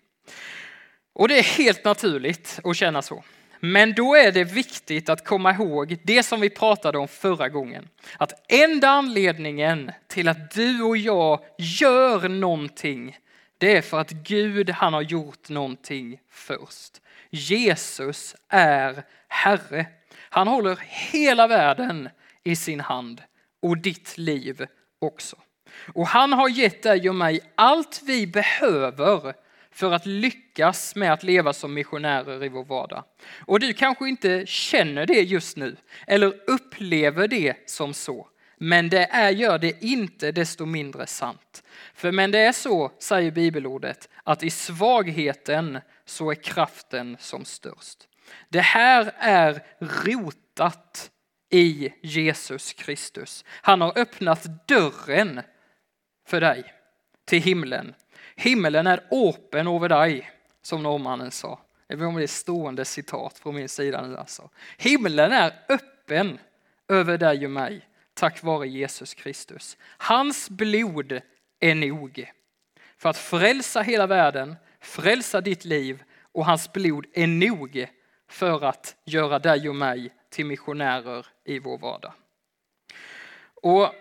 Och 1.13 1.29
det 1.29 1.39
är 1.39 1.43
helt 1.43 1.85
naturligt 1.85 2.61
att 2.65 2.77
känna 2.77 3.03
så. 3.03 3.25
Men 3.61 3.93
då 3.95 4.15
är 4.15 4.33
det 4.33 4.45
viktigt 4.45 5.09
att 5.09 5.25
komma 5.25 5.53
ihåg 5.53 5.99
det 6.03 6.23
som 6.23 6.41
vi 6.41 6.51
pratade 6.51 6.99
om 6.99 7.09
förra 7.09 7.49
gången. 7.49 7.89
Att 8.17 8.53
enda 8.53 8.89
anledningen 8.89 9.93
till 10.09 10.29
att 10.29 10.51
du 10.51 10.83
och 10.83 10.97
jag 10.97 11.41
gör 11.59 12.29
någonting, 12.29 13.19
det 13.59 13.77
är 13.77 13.83
för 13.83 14.01
att 14.01 14.11
Gud 14.11 14.71
han 14.71 14.95
har 14.95 15.03
gjort 15.03 15.49
någonting 15.49 16.21
först. 16.31 17.01
Jesus 17.31 18.37
är 18.49 19.03
Herre. 19.29 19.87
Han 20.13 20.49
håller 20.49 20.79
hela 21.13 21.47
världen 21.47 22.09
i 22.45 22.57
sin 22.57 22.81
hand 22.81 23.23
och 23.63 23.79
ditt 23.79 24.19
liv 24.19 24.67
också. 24.99 25.37
Och 25.95 26.07
han 26.07 26.33
har 26.33 26.49
gett 26.49 26.83
dig 26.83 27.09
och 27.09 27.15
mig 27.15 27.41
allt 27.55 28.01
vi 28.05 28.27
behöver 28.27 29.35
för 29.81 29.93
att 29.93 30.07
lyckas 30.07 30.97
med 30.97 31.13
att 31.13 31.23
leva 31.23 31.53
som 31.53 31.75
missionärer 31.75 32.45
i 32.45 32.49
vår 32.49 32.65
vardag. 32.65 33.05
Och 33.47 33.61
du 33.61 33.73
kanske 33.73 34.09
inte 34.09 34.47
känner 34.47 35.07
det 35.07 35.21
just 35.21 35.57
nu 35.57 35.77
eller 36.07 36.35
upplever 36.47 37.29
det 37.29 37.71
som 37.71 37.95
så. 37.95 38.29
Men 38.59 38.89
det 38.89 39.05
är, 39.05 39.31
gör 39.31 39.59
det 39.59 39.85
inte 39.85 40.33
desto 40.33 40.67
mindre 40.67 41.07
sant. 41.07 41.63
För 41.95 42.13
men 42.13 42.31
det 42.31 42.39
är 42.39 42.53
så, 42.53 42.93
säger 42.99 43.31
bibelordet, 43.31 44.09
att 44.25 44.43
i 44.43 44.51
svagheten 44.51 45.79
så 46.05 46.31
är 46.31 46.35
kraften 46.35 47.17
som 47.21 47.45
störst. 47.45 47.99
Det 48.49 48.61
här 48.61 49.13
är 49.19 49.63
rotat 49.79 51.11
i 51.51 51.93
Jesus 52.03 52.73
Kristus. 52.73 53.45
Han 53.49 53.81
har 53.81 53.99
öppnat 53.99 54.69
dörren 54.69 55.41
för 56.27 56.41
dig 56.41 56.65
till 57.25 57.43
himlen 57.43 57.95
Himmelen 58.41 58.87
är 58.87 59.01
öppen 59.11 59.67
över 59.67 59.89
dig, 59.89 60.31
som 60.63 60.83
norrmannen 60.83 61.31
sa. 61.31 61.61
Det 61.87 61.95
är 61.95 62.21
ett 62.21 62.31
stående 62.31 62.85
citat 62.85 63.39
från 63.39 63.55
min 63.55 63.69
sida 63.69 64.07
nu 64.07 64.17
alltså. 64.17 64.51
Himlen 64.79 65.33
är 65.33 65.53
öppen 65.69 66.39
över 66.89 67.19
dig 67.19 67.45
och 67.45 67.51
mig 67.51 67.89
tack 68.15 68.43
vare 68.43 68.69
Jesus 68.69 69.15
Kristus. 69.15 69.77
Hans 69.83 70.51
blod 70.51 71.21
är 71.61 71.75
nog 71.75 72.33
för 72.97 73.09
att 73.09 73.17
frälsa 73.17 73.83
hela 73.83 74.07
världen, 74.07 74.57
frälsa 74.81 75.41
ditt 75.41 75.65
liv 75.65 76.03
och 76.33 76.47
hans 76.47 76.73
blod 76.73 77.07
är 77.13 77.27
nog 77.27 77.87
för 78.29 78.65
att 78.65 78.97
göra 79.05 79.39
dig 79.39 79.69
och 79.69 79.77
mig 79.77 80.13
till 80.31 80.47
missionärer 80.47 81.27
i 81.45 81.59
vår 81.59 81.79
vardag. 81.79 82.13
Och, 83.55 83.95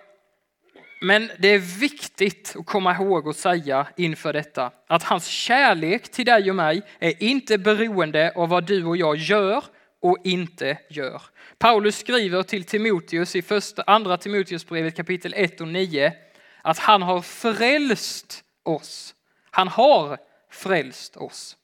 men 1.02 1.32
det 1.40 1.48
är 1.48 1.80
viktigt 1.80 2.56
att 2.60 2.66
komma 2.66 2.96
ihåg 2.96 3.28
och 3.28 3.36
säga 3.36 3.88
inför 3.98 4.34
detta 4.34 4.72
att 4.88 5.04
hans 5.04 5.28
kärlek 5.28 6.12
till 6.12 6.26
dig 6.26 6.50
och 6.50 6.56
mig 6.56 6.82
är 7.00 7.24
inte 7.24 7.58
beroende 7.58 8.34
av 8.36 8.50
vad 8.50 8.64
du 8.64 8.86
och 8.86 8.98
jag 8.98 9.16
gör 9.16 9.64
och 10.02 10.18
inte 10.24 10.78
gör. 10.90 11.22
Paulus 11.58 11.98
skriver 11.98 12.44
till 12.44 12.64
Timoteus 12.64 13.36
i 13.36 13.42
första, 13.42 13.84
andra 13.88 14.18
Timoteusbrevet 14.18 14.96
kapitel 14.96 15.34
1 15.38 15.62
och 15.62 15.68
9 15.68 16.14
att 16.62 16.80
han 16.80 17.02
har 17.02 17.22
frälst 17.22 18.44
oss. 18.64 19.16
Han 19.52 19.68
har 19.68 20.18
frälst 20.52 21.18
oss 21.18 21.56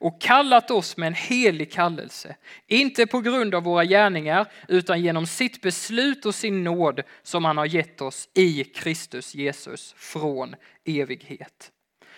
och 0.00 0.20
kallat 0.20 0.70
oss 0.70 0.96
med 0.96 1.06
en 1.06 1.14
helig 1.14 1.72
kallelse, 1.72 2.36
inte 2.66 3.06
på 3.06 3.20
grund 3.20 3.54
av 3.54 3.62
våra 3.62 3.84
gärningar 3.84 4.46
utan 4.68 5.02
genom 5.02 5.26
sitt 5.26 5.62
beslut 5.62 6.26
och 6.26 6.34
sin 6.34 6.64
nåd 6.64 7.02
som 7.22 7.44
han 7.44 7.56
har 7.56 7.66
gett 7.66 8.00
oss 8.00 8.28
i 8.34 8.64
Kristus 8.64 9.34
Jesus 9.34 9.94
från 9.98 10.54
evighet. 10.84 11.72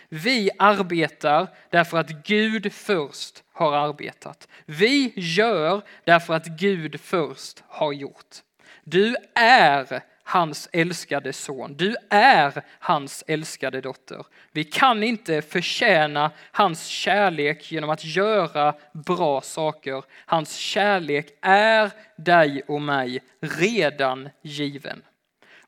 Vi 0.09 0.51
arbetar 0.59 1.49
därför 1.71 1.99
att 1.99 2.27
Gud 2.27 2.73
först 2.73 3.45
har 3.53 3.73
arbetat. 3.73 4.49
Vi 4.67 5.13
gör 5.17 5.83
därför 6.05 6.35
att 6.35 6.47
Gud 6.47 7.01
först 7.01 7.63
har 7.69 7.93
gjort. 7.93 8.37
Du 8.85 9.17
är 9.35 10.03
hans 10.29 10.69
älskade 10.73 11.33
son. 11.33 11.75
Du 11.77 11.97
är 12.11 12.63
hans 12.79 13.25
älskade 13.27 13.81
dotter. 13.81 14.27
Vi 14.53 14.65
kan 14.65 15.03
inte 15.03 15.43
förtjäna 15.43 16.31
hans 16.53 16.87
kärlek 16.87 17.73
genom 17.73 17.91
att 17.91 18.05
göra 18.05 18.75
bra 18.93 19.41
saker. 19.41 20.05
Hans 20.27 20.57
kärlek 20.57 21.39
är 21.43 21.91
dig 22.17 22.63
och 22.69 22.83
mig 22.83 23.23
redan 23.41 24.29
given. 24.43 25.03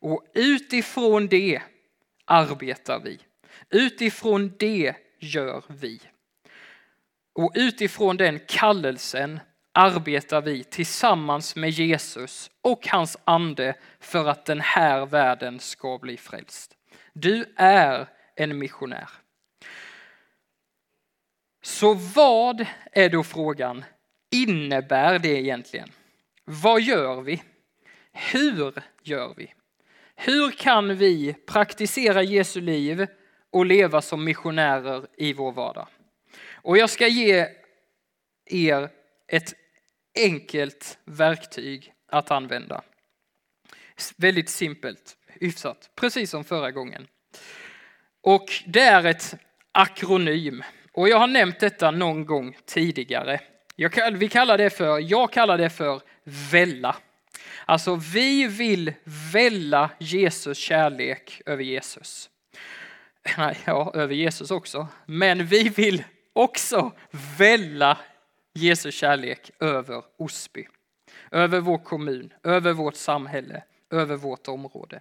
Och 0.01 0.25
utifrån 0.35 1.27
det 1.27 1.63
arbetar 2.25 3.01
vi. 3.01 3.19
Utifrån 3.71 4.53
det 4.59 4.95
gör 5.19 5.63
vi. 5.69 6.01
Och 7.33 7.53
utifrån 7.55 8.17
den 8.17 8.41
kallelsen 8.47 9.41
arbetar 9.73 10.43
vi 10.43 10.65
tillsammans 10.65 11.57
med 11.57 11.71
Jesus 11.71 12.51
och 12.63 12.89
hans 12.89 13.17
ande 13.25 13.75
för 14.01 14.29
att 14.29 14.45
den 14.47 14.61
här 14.61 15.07
världen 15.07 15.61
ska 15.61 15.99
bli 15.99 16.17
frälst. 16.17 16.77
Du 17.13 17.55
är 17.57 18.07
en 18.37 18.59
missionär. 18.59 19.09
Så 21.63 21.95
vad 21.95 22.67
är 22.93 23.09
då 23.09 23.23
frågan, 23.23 23.85
innebär 24.31 25.19
det 25.19 25.41
egentligen? 25.41 25.89
Vad 26.45 26.81
gör 26.81 27.21
vi? 27.21 27.43
Hur 28.13 28.83
gör 29.03 29.35
vi? 29.37 29.55
Hur 30.17 30.51
kan 30.51 30.97
vi 30.97 31.35
praktisera 31.47 32.23
Jesu 32.23 32.61
liv 32.61 33.07
och 33.51 33.67
leva 33.67 34.03
som 34.03 34.25
missionärer 34.25 35.07
i 35.17 35.33
vår 35.33 35.53
vardag? 35.53 35.89
Och 36.53 36.79
jag 36.79 36.91
ska 36.91 37.07
ge 37.07 37.47
er 38.47 38.91
ett 39.31 39.55
enkelt 40.19 40.99
verktyg 41.05 41.93
att 42.09 42.31
använda. 42.31 42.83
Väldigt 44.17 44.49
simpelt, 44.49 45.17
hyfsat, 45.27 45.91
precis 45.97 46.31
som 46.31 46.45
förra 46.45 46.71
gången. 46.71 47.07
Och 48.23 48.63
det 48.67 48.81
är 48.81 49.05
ett 49.05 49.35
akronym. 49.73 50.63
Och 50.93 51.09
jag 51.09 51.19
har 51.19 51.27
nämnt 51.27 51.61
detta 51.61 51.91
någon 51.91 52.27
gång 52.27 52.57
tidigare. 52.67 53.41
Jag, 53.77 54.13
vi 54.13 54.29
kallar 54.29 54.59
det 54.59 54.71
för, 54.71 54.99
jag 54.99 55.33
kallar 55.33 55.59
det 55.59 55.71
för 55.71 56.01
välla. 56.25 56.97
Alltså 57.65 57.95
vi 57.95 58.47
vill 58.47 58.93
välla 59.33 59.91
Jesus 59.99 60.59
kärlek 60.59 61.43
över 61.47 61.65
Jesus. 61.65 62.31
Ja, 63.65 63.93
över 63.95 64.15
Jesus 64.15 64.51
också. 64.51 64.89
Men 65.07 65.47
vi 65.47 65.69
vill 65.69 66.05
också 66.33 66.93
välla 67.39 67.99
Jesu 68.55 68.91
kärlek 68.91 69.51
över 69.61 70.05
Osby, 70.17 70.67
över 71.31 71.61
vår 71.61 71.79
kommun, 71.79 72.33
över 72.43 72.73
vårt 72.73 72.97
samhälle, 72.97 73.63
över 73.91 74.17
vårt 74.17 74.49
område. 74.49 75.01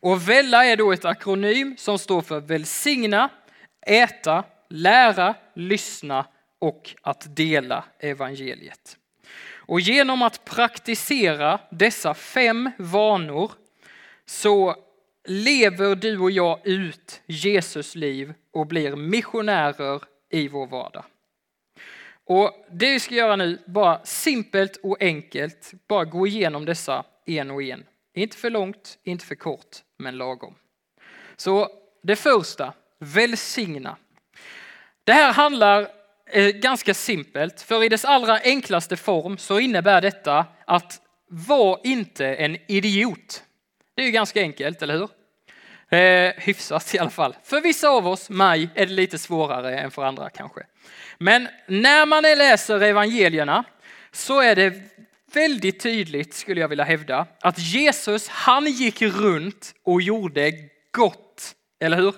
Och 0.00 0.28
VELLA 0.28 0.64
är 0.64 0.76
då 0.76 0.92
ett 0.92 1.04
akronym 1.04 1.76
som 1.78 1.98
står 1.98 2.22
för 2.22 2.40
välsigna, 2.40 3.28
äta, 3.86 4.44
lära, 4.68 5.34
lyssna 5.54 6.26
och 6.58 6.94
att 7.02 7.36
dela 7.36 7.84
evangeliet. 7.98 8.96
Och 9.70 9.80
genom 9.80 10.22
att 10.22 10.44
praktisera 10.44 11.60
dessa 11.70 12.14
fem 12.14 12.70
vanor 12.78 13.52
så 14.26 14.76
lever 15.24 15.94
du 15.94 16.18
och 16.18 16.30
jag 16.30 16.66
ut 16.66 17.22
Jesus 17.26 17.94
liv 17.94 18.34
och 18.52 18.66
blir 18.66 18.96
missionärer 18.96 20.02
i 20.30 20.48
vår 20.48 20.66
vardag. 20.66 21.04
Och 22.30 22.66
det 22.70 22.92
vi 22.92 23.00
ska 23.00 23.14
göra 23.14 23.36
nu, 23.36 23.58
bara 23.66 24.00
simpelt 24.04 24.76
och 24.76 25.02
enkelt, 25.02 25.72
bara 25.88 26.04
gå 26.04 26.26
igenom 26.26 26.64
dessa 26.64 27.04
en 27.26 27.50
och 27.50 27.62
en. 27.62 27.84
Inte 28.14 28.36
för 28.36 28.50
långt, 28.50 28.98
inte 29.04 29.24
för 29.24 29.34
kort, 29.34 29.76
men 29.98 30.16
lagom. 30.18 30.54
Så 31.36 31.68
det 32.02 32.16
första, 32.16 32.72
välsigna. 32.98 33.96
Det 35.04 35.12
här 35.12 35.32
handlar 35.32 35.88
eh, 36.26 36.48
ganska 36.48 36.94
simpelt, 36.94 37.60
för 37.60 37.84
i 37.84 37.88
dess 37.88 38.04
allra 38.04 38.38
enklaste 38.44 38.96
form 38.96 39.38
så 39.38 39.58
innebär 39.58 40.00
detta 40.00 40.46
att 40.64 41.00
var 41.28 41.80
inte 41.84 42.26
en 42.26 42.56
idiot. 42.66 43.42
Det 43.94 44.02
är 44.02 44.06
ju 44.06 44.12
ganska 44.12 44.40
enkelt, 44.40 44.82
eller 44.82 44.94
hur? 44.98 45.08
Eh, 45.98 46.32
hyfsat 46.36 46.94
i 46.94 46.98
alla 46.98 47.10
fall. 47.10 47.36
För 47.44 47.60
vissa 47.60 47.88
av 47.88 48.06
oss, 48.08 48.30
mig, 48.30 48.68
är 48.74 48.86
det 48.86 48.92
lite 48.92 49.18
svårare 49.18 49.78
än 49.78 49.90
för 49.90 50.04
andra 50.04 50.30
kanske. 50.30 50.66
Men 51.22 51.48
när 51.66 52.06
man 52.06 52.22
läser 52.22 52.80
evangelierna 52.80 53.64
så 54.12 54.40
är 54.40 54.56
det 54.56 54.74
väldigt 55.32 55.80
tydligt, 55.80 56.34
skulle 56.34 56.60
jag 56.60 56.68
vilja 56.68 56.84
hävda, 56.84 57.26
att 57.40 57.58
Jesus 57.58 58.28
han 58.28 58.66
gick 58.66 59.02
runt 59.02 59.74
och 59.82 60.02
gjorde 60.02 60.52
gott. 60.92 61.54
Eller 61.80 61.96
hur? 61.96 62.14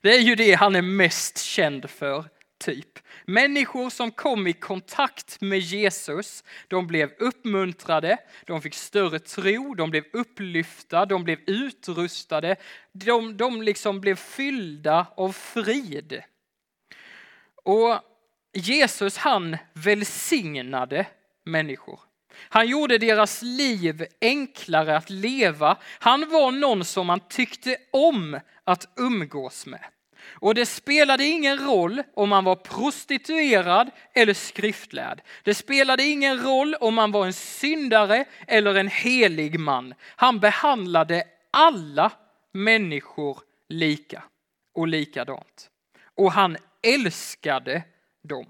Det 0.00 0.14
är 0.14 0.20
ju 0.20 0.34
det 0.34 0.52
han 0.52 0.76
är 0.76 0.82
mest 0.82 1.38
känd 1.38 1.90
för, 1.90 2.24
typ. 2.58 2.98
Människor 3.24 3.90
som 3.90 4.10
kom 4.10 4.46
i 4.46 4.52
kontakt 4.52 5.40
med 5.40 5.58
Jesus, 5.58 6.44
de 6.68 6.86
blev 6.86 7.10
uppmuntrade, 7.18 8.16
de 8.44 8.62
fick 8.62 8.74
större 8.74 9.18
tro, 9.18 9.74
de 9.74 9.90
blev 9.90 10.04
upplyfta, 10.12 11.06
de 11.06 11.24
blev 11.24 11.38
utrustade, 11.46 12.56
de, 12.92 13.36
de 13.36 13.62
liksom 13.62 14.00
blev 14.00 14.16
fyllda 14.16 15.06
av 15.16 15.32
frid. 15.32 16.22
Och 17.64 18.00
Jesus 18.52 19.16
han 19.16 19.56
välsignade 19.72 21.06
människor. 21.44 22.00
Han 22.48 22.66
gjorde 22.66 22.98
deras 22.98 23.42
liv 23.42 24.06
enklare 24.20 24.96
att 24.96 25.10
leva. 25.10 25.76
Han 25.98 26.28
var 26.30 26.50
någon 26.50 26.84
som 26.84 27.06
man 27.06 27.20
tyckte 27.28 27.76
om 27.92 28.40
att 28.64 28.88
umgås 28.96 29.66
med. 29.66 29.84
Och 30.30 30.54
det 30.54 30.66
spelade 30.66 31.24
ingen 31.24 31.58
roll 31.58 32.02
om 32.14 32.28
man 32.28 32.44
var 32.44 32.56
prostituerad 32.56 33.90
eller 34.14 34.34
skriftlärd. 34.34 35.22
Det 35.42 35.54
spelade 35.54 36.02
ingen 36.02 36.42
roll 36.42 36.74
om 36.74 36.94
man 36.94 37.12
var 37.12 37.26
en 37.26 37.32
syndare 37.32 38.24
eller 38.46 38.74
en 38.74 38.88
helig 38.88 39.60
man. 39.60 39.94
Han 40.16 40.40
behandlade 40.40 41.24
alla 41.50 42.12
människor 42.52 43.38
lika 43.68 44.22
och 44.74 44.88
likadant. 44.88 45.70
Och 46.14 46.32
han 46.32 46.56
älskade 46.82 47.82
dem. 48.22 48.46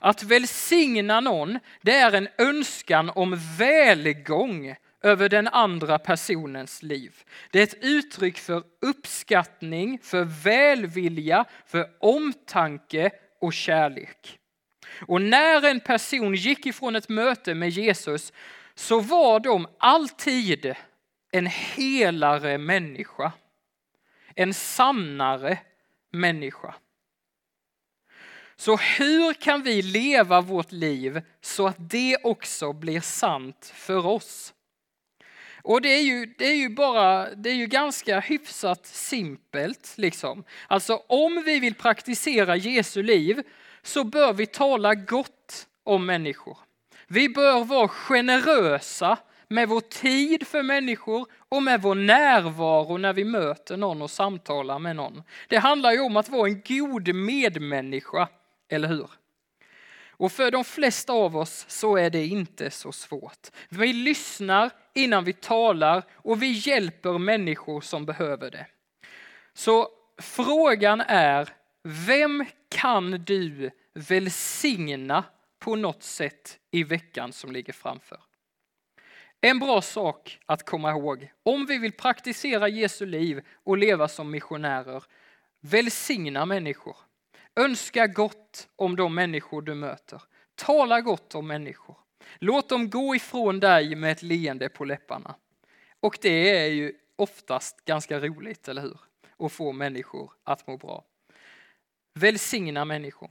Att 0.00 0.22
välsigna 0.22 1.20
någon, 1.20 1.58
det 1.82 1.94
är 1.94 2.12
en 2.12 2.28
önskan 2.38 3.10
om 3.10 3.40
välgång 3.58 4.74
över 5.02 5.28
den 5.28 5.48
andra 5.48 5.98
personens 5.98 6.82
liv. 6.82 7.22
Det 7.50 7.58
är 7.58 7.62
ett 7.62 7.84
uttryck 7.84 8.38
för 8.38 8.62
uppskattning, 8.80 9.98
för 10.02 10.24
välvilja, 10.24 11.44
för 11.66 11.90
omtanke 12.00 13.10
och 13.40 13.52
kärlek. 13.52 14.38
Och 15.00 15.22
när 15.22 15.66
en 15.66 15.80
person 15.80 16.34
gick 16.34 16.66
ifrån 16.66 16.96
ett 16.96 17.08
möte 17.08 17.54
med 17.54 17.68
Jesus 17.68 18.32
så 18.74 19.00
var 19.00 19.40
de 19.40 19.66
alltid 19.78 20.74
en 21.30 21.46
helare 21.46 22.58
människa. 22.58 23.32
En 24.34 24.54
sannare 24.54 25.58
människa. 26.10 26.74
Så 28.60 28.76
hur 28.76 29.32
kan 29.32 29.62
vi 29.62 29.82
leva 29.82 30.40
vårt 30.40 30.72
liv 30.72 31.22
så 31.40 31.66
att 31.66 31.90
det 31.90 32.16
också 32.22 32.72
blir 32.72 33.00
sant 33.00 33.72
för 33.74 34.06
oss? 34.06 34.54
Och 35.62 35.80
det 35.82 35.88
är 35.88 36.02
ju, 36.02 36.26
det 36.38 36.44
är 36.44 36.54
ju 36.54 36.68
bara, 36.68 37.34
det 37.34 37.50
är 37.50 37.54
ju 37.54 37.66
ganska 37.66 38.20
hyfsat 38.20 38.86
simpelt 38.86 39.94
liksom. 39.96 40.44
Alltså 40.66 41.02
om 41.06 41.42
vi 41.46 41.58
vill 41.58 41.74
praktisera 41.74 42.56
Jesu 42.56 43.02
liv 43.02 43.42
så 43.82 44.04
bör 44.04 44.32
vi 44.32 44.46
tala 44.46 44.94
gott 44.94 45.66
om 45.84 46.06
människor. 46.06 46.58
Vi 47.06 47.28
bör 47.28 47.64
vara 47.64 47.88
generösa 47.88 49.18
med 49.48 49.68
vår 49.68 49.80
tid 49.80 50.46
för 50.46 50.62
människor 50.62 51.26
och 51.48 51.62
med 51.62 51.82
vår 51.82 51.94
närvaro 51.94 52.96
när 52.96 53.12
vi 53.12 53.24
möter 53.24 53.76
någon 53.76 54.02
och 54.02 54.10
samtalar 54.10 54.78
med 54.78 54.96
någon. 54.96 55.22
Det 55.48 55.56
handlar 55.56 55.92
ju 55.92 56.00
om 56.00 56.16
att 56.16 56.28
vara 56.28 56.48
en 56.48 56.62
god 56.68 57.14
medmänniska, 57.14 58.28
eller 58.68 58.88
hur? 58.88 59.10
Och 60.18 60.32
för 60.32 60.50
de 60.50 60.64
flesta 60.64 61.12
av 61.12 61.36
oss 61.36 61.64
så 61.68 61.96
är 61.96 62.10
det 62.10 62.26
inte 62.26 62.70
så 62.70 62.92
svårt. 62.92 63.48
Vi 63.68 63.92
lyssnar 63.92 64.70
innan 64.94 65.24
vi 65.24 65.32
talar 65.32 66.02
och 66.12 66.42
vi 66.42 66.46
hjälper 66.46 67.18
människor 67.18 67.80
som 67.80 68.06
behöver 68.06 68.50
det. 68.50 68.66
Så 69.52 69.88
frågan 70.18 71.00
är, 71.00 71.48
vem 71.82 72.44
kan 72.68 73.10
du 73.10 73.70
välsigna 73.94 75.24
på 75.58 75.76
något 75.76 76.02
sätt 76.02 76.58
i 76.70 76.84
veckan 76.84 77.32
som 77.32 77.52
ligger 77.52 77.72
framför? 77.72 78.20
En 79.40 79.58
bra 79.58 79.82
sak 79.82 80.38
att 80.46 80.66
komma 80.66 80.90
ihåg 80.90 81.32
om 81.42 81.66
vi 81.66 81.78
vill 81.78 81.92
praktisera 81.92 82.68
Jesu 82.68 83.06
liv 83.06 83.40
och 83.64 83.78
leva 83.78 84.08
som 84.08 84.30
missionärer, 84.30 85.04
välsigna 85.60 86.46
människor. 86.46 86.96
Önska 87.56 88.06
gott 88.06 88.68
om 88.76 88.96
de 88.96 89.14
människor 89.14 89.62
du 89.62 89.74
möter. 89.74 90.22
Tala 90.54 91.00
gott 91.00 91.34
om 91.34 91.46
människor. 91.46 91.96
Låt 92.38 92.68
dem 92.68 92.90
gå 92.90 93.16
ifrån 93.16 93.60
dig 93.60 93.94
med 93.94 94.12
ett 94.12 94.22
leende 94.22 94.68
på 94.68 94.84
läpparna. 94.84 95.34
Och 96.00 96.18
det 96.22 96.58
är 96.58 96.66
ju 96.66 96.92
oftast 97.16 97.84
ganska 97.84 98.20
roligt, 98.20 98.68
eller 98.68 98.82
hur? 98.82 99.00
Att 99.38 99.52
få 99.52 99.72
människor 99.72 100.32
att 100.44 100.66
må 100.66 100.76
bra. 100.76 101.04
Välsigna 102.14 102.84
människor. 102.84 103.30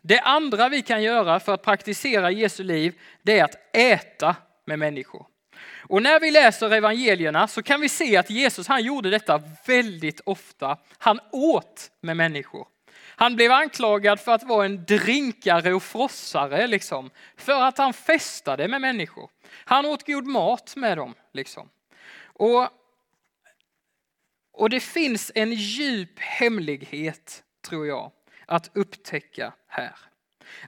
Det 0.00 0.20
andra 0.20 0.68
vi 0.68 0.82
kan 0.82 1.02
göra 1.02 1.40
för 1.40 1.54
att 1.54 1.62
praktisera 1.62 2.30
Jesu 2.30 2.64
liv, 2.64 3.00
det 3.22 3.38
är 3.38 3.44
att 3.44 3.76
äta 3.76 4.36
med 4.64 4.78
människor. 4.78 5.26
Och 5.88 6.02
när 6.02 6.20
vi 6.20 6.30
läser 6.30 6.70
evangelierna 6.70 7.48
så 7.48 7.62
kan 7.62 7.80
vi 7.80 7.88
se 7.88 8.16
att 8.16 8.30
Jesus 8.30 8.66
han 8.68 8.84
gjorde 8.84 9.10
detta 9.10 9.42
väldigt 9.66 10.20
ofta. 10.24 10.78
Han 10.98 11.20
åt 11.32 11.90
med 12.00 12.16
människor. 12.16 12.66
Han 13.16 13.36
blev 13.36 13.52
anklagad 13.52 14.20
för 14.20 14.32
att 14.32 14.42
vara 14.42 14.64
en 14.64 14.84
drinkare 14.84 15.74
och 15.74 15.82
frossare, 15.82 16.66
liksom, 16.66 17.10
för 17.36 17.62
att 17.62 17.78
han 17.78 17.92
festade 17.92 18.68
med 18.68 18.80
människor. 18.80 19.30
Han 19.64 19.86
åt 19.86 20.06
god 20.06 20.26
mat 20.26 20.76
med 20.76 20.98
dem. 20.98 21.14
Liksom. 21.32 21.68
Och, 22.24 22.68
och 24.52 24.70
det 24.70 24.80
finns 24.80 25.32
en 25.34 25.52
djup 25.52 26.18
hemlighet, 26.18 27.42
tror 27.66 27.86
jag, 27.86 28.12
att 28.46 28.70
upptäcka 28.74 29.52
här. 29.68 29.96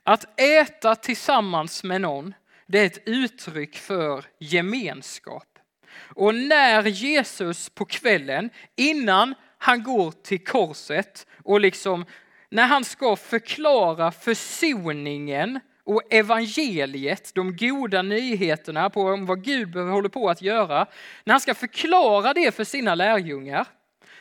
Att 0.02 0.40
äta 0.40 0.94
tillsammans 0.94 1.84
med 1.84 2.00
någon, 2.00 2.34
det 2.66 2.78
är 2.78 2.86
ett 2.86 3.08
uttryck 3.08 3.76
för 3.76 4.24
gemenskap. 4.38 5.58
Och 5.96 6.34
när 6.34 6.82
Jesus 6.82 7.68
på 7.68 7.84
kvällen, 7.84 8.50
innan 8.76 9.34
han 9.58 9.82
går 9.82 10.12
till 10.12 10.44
korset 10.44 11.26
och 11.44 11.60
liksom 11.60 12.04
när 12.54 12.66
han 12.66 12.84
ska 12.84 13.16
förklara 13.16 14.12
försoningen 14.12 15.60
och 15.84 16.02
evangeliet, 16.10 17.34
de 17.34 17.56
goda 17.56 18.02
nyheterna 18.02 18.90
på 18.90 19.16
vad 19.16 19.44
Gud 19.44 19.76
håller 19.76 20.08
på 20.08 20.30
att 20.30 20.42
göra. 20.42 20.86
När 21.24 21.34
han 21.34 21.40
ska 21.40 21.54
förklara 21.54 22.34
det 22.34 22.54
för 22.54 22.64
sina 22.64 22.94
lärjungar 22.94 23.66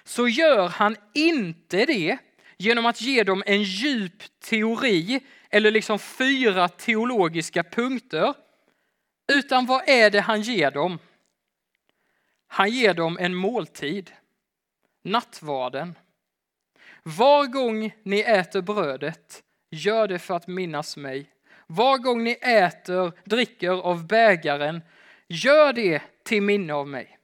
så 0.04 0.28
gör 0.28 0.68
han 0.68 0.96
inte 1.14 1.86
det 1.86 2.18
genom 2.58 2.86
att 2.86 3.02
ge 3.02 3.24
dem 3.24 3.44
en 3.46 3.64
djup 3.64 4.24
teori 4.40 5.20
eller 5.50 5.72
liksom 5.72 6.00
fyra 6.00 6.70
teologiska 6.70 7.64
punkter. 7.64 8.34
Utan 9.34 9.66
vad 9.66 9.90
är 9.90 10.10
det 10.10 10.22
han 10.22 10.42
ger 10.42 10.72
dem? 10.72 11.00
Han 12.48 12.70
ger 12.70 12.94
dem 12.94 13.18
en 13.22 13.36
måltid, 13.36 14.12
nattvarden. 15.04 15.96
Var 17.04 17.46
gång 17.46 17.96
ni 18.04 18.20
äter 18.20 18.62
brödet, 18.62 19.44
gör 19.72 20.08
det 20.08 20.20
för 20.20 20.34
att 20.34 20.48
minnas 20.48 20.98
mig. 20.98 21.30
Var 21.68 21.98
gång 21.98 22.24
ni 22.24 22.38
äter, 22.42 23.12
dricker 23.26 23.70
av 23.72 24.08
bägaren, 24.08 24.82
gör 25.28 25.74
det 25.74 26.02
till 26.24 26.42
minne 26.42 26.74
av 26.74 26.88
mig. 26.88 27.18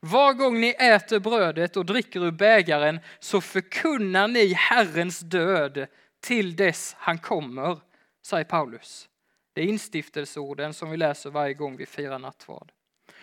Var 0.00 0.32
gång 0.32 0.60
ni 0.60 0.68
äter 0.78 1.18
brödet 1.18 1.76
och 1.76 1.86
dricker 1.86 2.24
ur 2.24 2.30
bägaren 2.30 3.00
så 3.18 3.40
förkunnar 3.40 4.28
ni 4.28 4.52
Herrens 4.52 5.20
död 5.20 5.86
till 6.20 6.56
dess 6.56 6.96
han 6.98 7.18
kommer, 7.18 7.80
säger 8.26 8.44
Paulus. 8.44 9.08
Det 9.52 9.60
är 9.60 9.66
instiftelseorden 9.66 10.74
som 10.74 10.90
vi 10.90 10.96
läser 10.96 11.30
varje 11.30 11.54
gång 11.54 11.76
vi 11.76 11.86
firar 11.86 12.18
nattvard. 12.18 12.72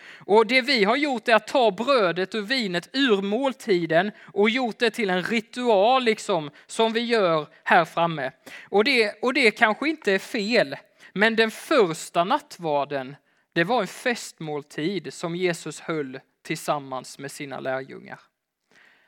Och 0.08 0.46
det 0.46 0.62
vi 0.62 0.84
har 0.84 0.96
gjort 0.96 1.28
är 1.28 1.34
att 1.34 1.46
ta 1.46 1.70
brödet 1.70 2.34
och 2.34 2.50
vinet 2.50 2.90
ur 2.92 3.22
måltiden 3.22 4.10
och 4.32 4.50
gjort 4.50 4.78
det 4.78 4.90
till 4.90 5.10
en 5.10 5.22
ritual 5.22 6.04
liksom, 6.04 6.50
som 6.66 6.92
vi 6.92 7.00
gör 7.00 7.48
här 7.64 7.84
framme. 7.84 8.30
Och 8.68 8.84
det, 8.84 9.22
och 9.22 9.34
det 9.34 9.50
kanske 9.50 9.88
inte 9.88 10.12
är 10.12 10.18
fel, 10.18 10.76
men 11.12 11.36
den 11.36 11.50
första 11.50 12.24
nattvarden, 12.24 13.16
det 13.52 13.64
var 13.64 13.80
en 13.80 13.86
festmåltid 13.86 15.14
som 15.14 15.36
Jesus 15.36 15.80
höll 15.80 16.20
tillsammans 16.42 17.18
med 17.18 17.30
sina 17.30 17.60
lärjungar. 17.60 18.20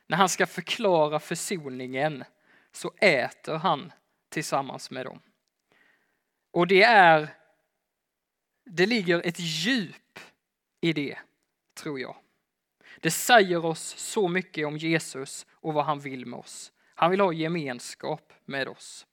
När 0.06 0.16
han 0.16 0.28
ska 0.28 0.46
förklara 0.46 1.20
försoningen 1.20 2.24
så 2.72 2.92
äter 3.00 3.56
han 3.56 3.92
tillsammans 4.28 4.90
med 4.90 5.06
dem. 5.06 5.20
Och 6.50 6.66
det 6.66 6.82
är, 6.82 7.28
det 8.64 8.86
ligger 8.86 9.26
ett 9.26 9.40
djup 9.40 9.96
i 10.80 10.92
det, 10.92 11.18
tror 11.80 12.00
jag. 12.00 12.16
Det 13.00 13.10
säger 13.10 13.64
oss 13.64 13.94
så 13.96 14.28
mycket 14.28 14.66
om 14.66 14.76
Jesus 14.76 15.46
och 15.52 15.74
vad 15.74 15.84
han 15.84 16.00
vill 16.00 16.26
med 16.26 16.38
oss. 16.38 16.72
Han 16.94 17.10
vill 17.10 17.20
ha 17.20 17.32
gemenskap 17.32 18.32
med 18.44 18.68
oss. 18.68 19.06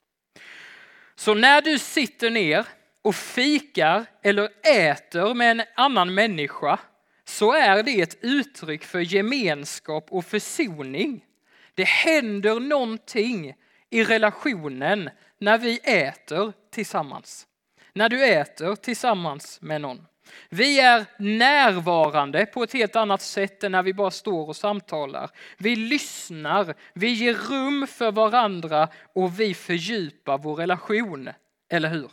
Så 1.15 1.33
när 1.33 1.61
du 1.61 1.79
sitter 1.79 2.29
ner 2.29 2.65
och 3.01 3.15
fikar 3.15 4.05
eller 4.21 4.49
äter 4.67 5.33
med 5.33 5.51
en 5.51 5.61
annan 5.75 6.13
människa 6.13 6.79
så 7.25 7.53
är 7.53 7.83
det 7.83 8.01
ett 8.01 8.17
uttryck 8.21 8.83
för 8.83 8.99
gemenskap 8.99 10.07
och 10.09 10.25
försoning. 10.25 11.25
Det 11.73 11.87
händer 11.87 12.59
någonting 12.59 13.53
i 13.89 14.03
relationen 14.03 15.09
när 15.37 15.57
vi 15.57 15.79
äter 15.83 16.53
tillsammans. 16.71 17.47
När 17.93 18.09
du 18.09 18.25
äter 18.25 18.75
tillsammans 18.75 19.61
med 19.61 19.81
någon. 19.81 20.05
Vi 20.49 20.79
är 20.79 21.05
närvarande 21.17 22.45
på 22.45 22.63
ett 22.63 22.73
helt 22.73 22.95
annat 22.95 23.21
sätt 23.21 23.63
än 23.63 23.71
när 23.71 23.83
vi 23.83 23.93
bara 23.93 24.11
står 24.11 24.47
och 24.47 24.55
samtalar. 24.55 25.29
Vi 25.57 25.75
lyssnar, 25.75 26.73
vi 26.93 27.07
ger 27.07 27.33
rum 27.33 27.87
för 27.87 28.11
varandra 28.11 28.87
och 29.13 29.39
vi 29.39 29.53
fördjupar 29.53 30.37
vår 30.37 30.55
relation. 30.55 31.29
Eller 31.69 31.89
hur? 31.89 32.11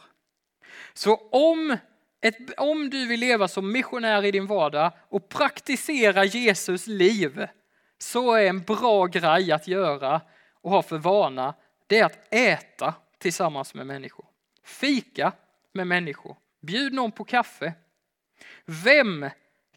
Så 0.93 1.15
om, 1.31 1.77
ett, 2.21 2.37
om 2.57 2.91
du 2.91 3.07
vill 3.07 3.21
leva 3.21 3.49
som 3.49 3.73
missionär 3.73 4.25
i 4.25 4.31
din 4.31 4.47
vardag 4.47 4.93
och 5.09 5.29
praktisera 5.29 6.25
Jesus 6.25 6.87
liv 6.87 7.47
så 7.99 8.35
är 8.35 8.47
en 8.47 8.63
bra 8.63 9.07
grej 9.07 9.53
att 9.53 9.69
göra 9.69 10.21
och 10.63 10.71
ha 10.71 10.83
för 10.83 10.99
vana 10.99 11.55
det 11.87 11.99
är 11.99 12.05
att 12.05 12.35
äta 12.35 12.95
tillsammans 13.19 13.75
med 13.75 13.87
människor. 13.87 14.27
Fika 14.65 15.33
med 15.73 15.87
människor. 15.87 16.37
Bjud 16.61 16.93
någon 16.93 17.13
på 17.13 17.25
kaffe. 17.25 17.73
Vem 18.65 19.31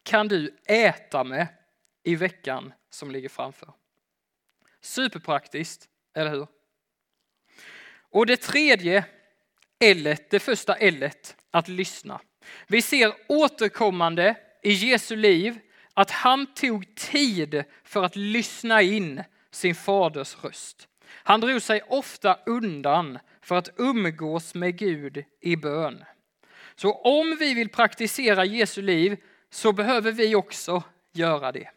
kan 0.04 0.28
du 0.28 0.58
äta 0.65 1.23
med 1.23 1.47
i 2.04 2.15
veckan 2.15 2.73
som 2.89 3.12
ligger 3.12 3.30
framför? 3.30 3.73
Superpraktiskt, 4.82 5.89
eller 6.13 6.32
hur? 6.32 6.47
Och 8.10 8.25
det 8.25 8.38
tredje 8.38 9.06
L, 9.80 10.15
det 10.30 10.39
första 10.39 10.75
L, 10.75 11.10
att 11.51 11.67
lyssna. 11.67 12.21
Vi 12.67 12.82
ser 12.82 13.13
återkommande 13.28 14.36
i 14.63 14.71
Jesu 14.71 15.15
liv 15.15 15.60
att 15.93 16.12
han 16.12 16.54
tog 16.54 16.95
tid 16.95 17.63
för 17.84 18.04
att 18.04 18.15
lyssna 18.15 18.82
in 18.82 19.23
sin 19.51 19.75
faders 19.75 20.43
röst. 20.43 20.88
Han 21.08 21.41
drog 21.41 21.62
sig 21.62 21.82
ofta 21.82 22.39
undan 22.45 23.19
för 23.41 23.56
att 23.56 23.69
umgås 23.78 24.56
med 24.56 24.78
Gud 24.78 25.23
i 25.41 25.56
bön. 25.56 26.04
Så 26.75 26.91
om 26.91 27.38
vi 27.39 27.53
vill 27.53 27.69
praktisera 27.69 28.45
Jesu 28.45 28.81
liv 28.81 29.17
så 29.49 29.71
behöver 29.71 30.11
vi 30.11 30.35
också 30.35 30.83
göra 31.13 31.51
det. 31.51 31.69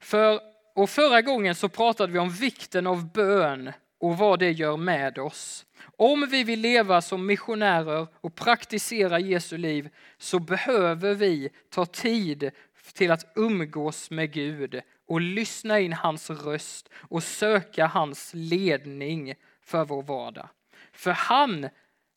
För, 0.00 0.40
och 0.74 0.90
förra 0.90 1.22
gången 1.22 1.54
så 1.54 1.68
pratade 1.68 2.12
vi 2.12 2.18
om 2.18 2.30
vikten 2.30 2.86
av 2.86 3.12
bön 3.12 3.72
och 4.00 4.18
vad 4.18 4.38
det 4.38 4.50
gör 4.50 4.76
med 4.76 5.18
oss. 5.18 5.66
Om 5.96 6.28
vi 6.30 6.44
vill 6.44 6.60
leva 6.60 7.02
som 7.02 7.26
missionärer 7.26 8.06
och 8.20 8.34
praktisera 8.34 9.18
Jesu 9.18 9.56
liv 9.56 9.88
så 10.18 10.38
behöver 10.38 11.14
vi 11.14 11.50
ta 11.70 11.86
tid 11.86 12.50
till 12.94 13.10
att 13.10 13.32
umgås 13.36 14.10
med 14.10 14.32
Gud 14.32 14.80
och 15.08 15.20
lyssna 15.20 15.80
in 15.80 15.92
hans 15.92 16.30
röst 16.30 16.88
och 16.94 17.22
söka 17.22 17.86
hans 17.86 18.30
ledning 18.34 19.34
för 19.64 19.84
vår 19.84 20.02
vardag. 20.02 20.48
För 20.92 21.10
han 21.10 21.68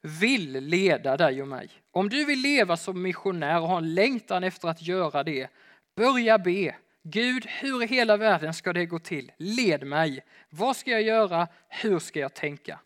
vill 0.02 0.52
leda 0.52 1.18
dig 1.18 1.42
och 1.42 1.48
mig 1.48 1.70
om 1.96 2.10
du 2.10 2.26
vill 2.26 2.40
leva 2.40 2.78
som 2.78 3.02
missionär 3.02 3.62
och 3.62 3.68
har 3.68 3.78
en 3.78 3.94
längtan 3.94 4.44
efter 4.44 4.68
att 4.68 4.82
göra 4.82 5.24
det, 5.24 5.48
börja 5.96 6.38
be. 6.38 6.76
Gud, 7.04 7.46
hur 7.46 7.84
i 7.84 7.88
hela 7.88 8.18
världen 8.18 8.54
ska 8.54 8.74
det 8.74 8.86
gå 8.86 9.00
till? 9.00 9.32
Led 9.38 9.88
mig. 9.88 10.26
Vad 10.50 10.76
ska 10.76 10.92
jag 10.92 11.02
göra? 11.02 11.48
Hur 11.70 12.00
ska 12.00 12.20
jag 12.20 12.34
tänka? 12.34 12.80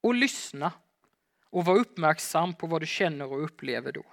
Och 0.00 0.14
lyssna 0.14 0.72
och 1.50 1.64
var 1.64 1.76
uppmärksam 1.76 2.54
på 2.54 2.66
vad 2.66 2.82
du 2.82 2.86
känner 2.86 3.32
och 3.32 3.44
upplever 3.44 3.92
då. 3.92 4.04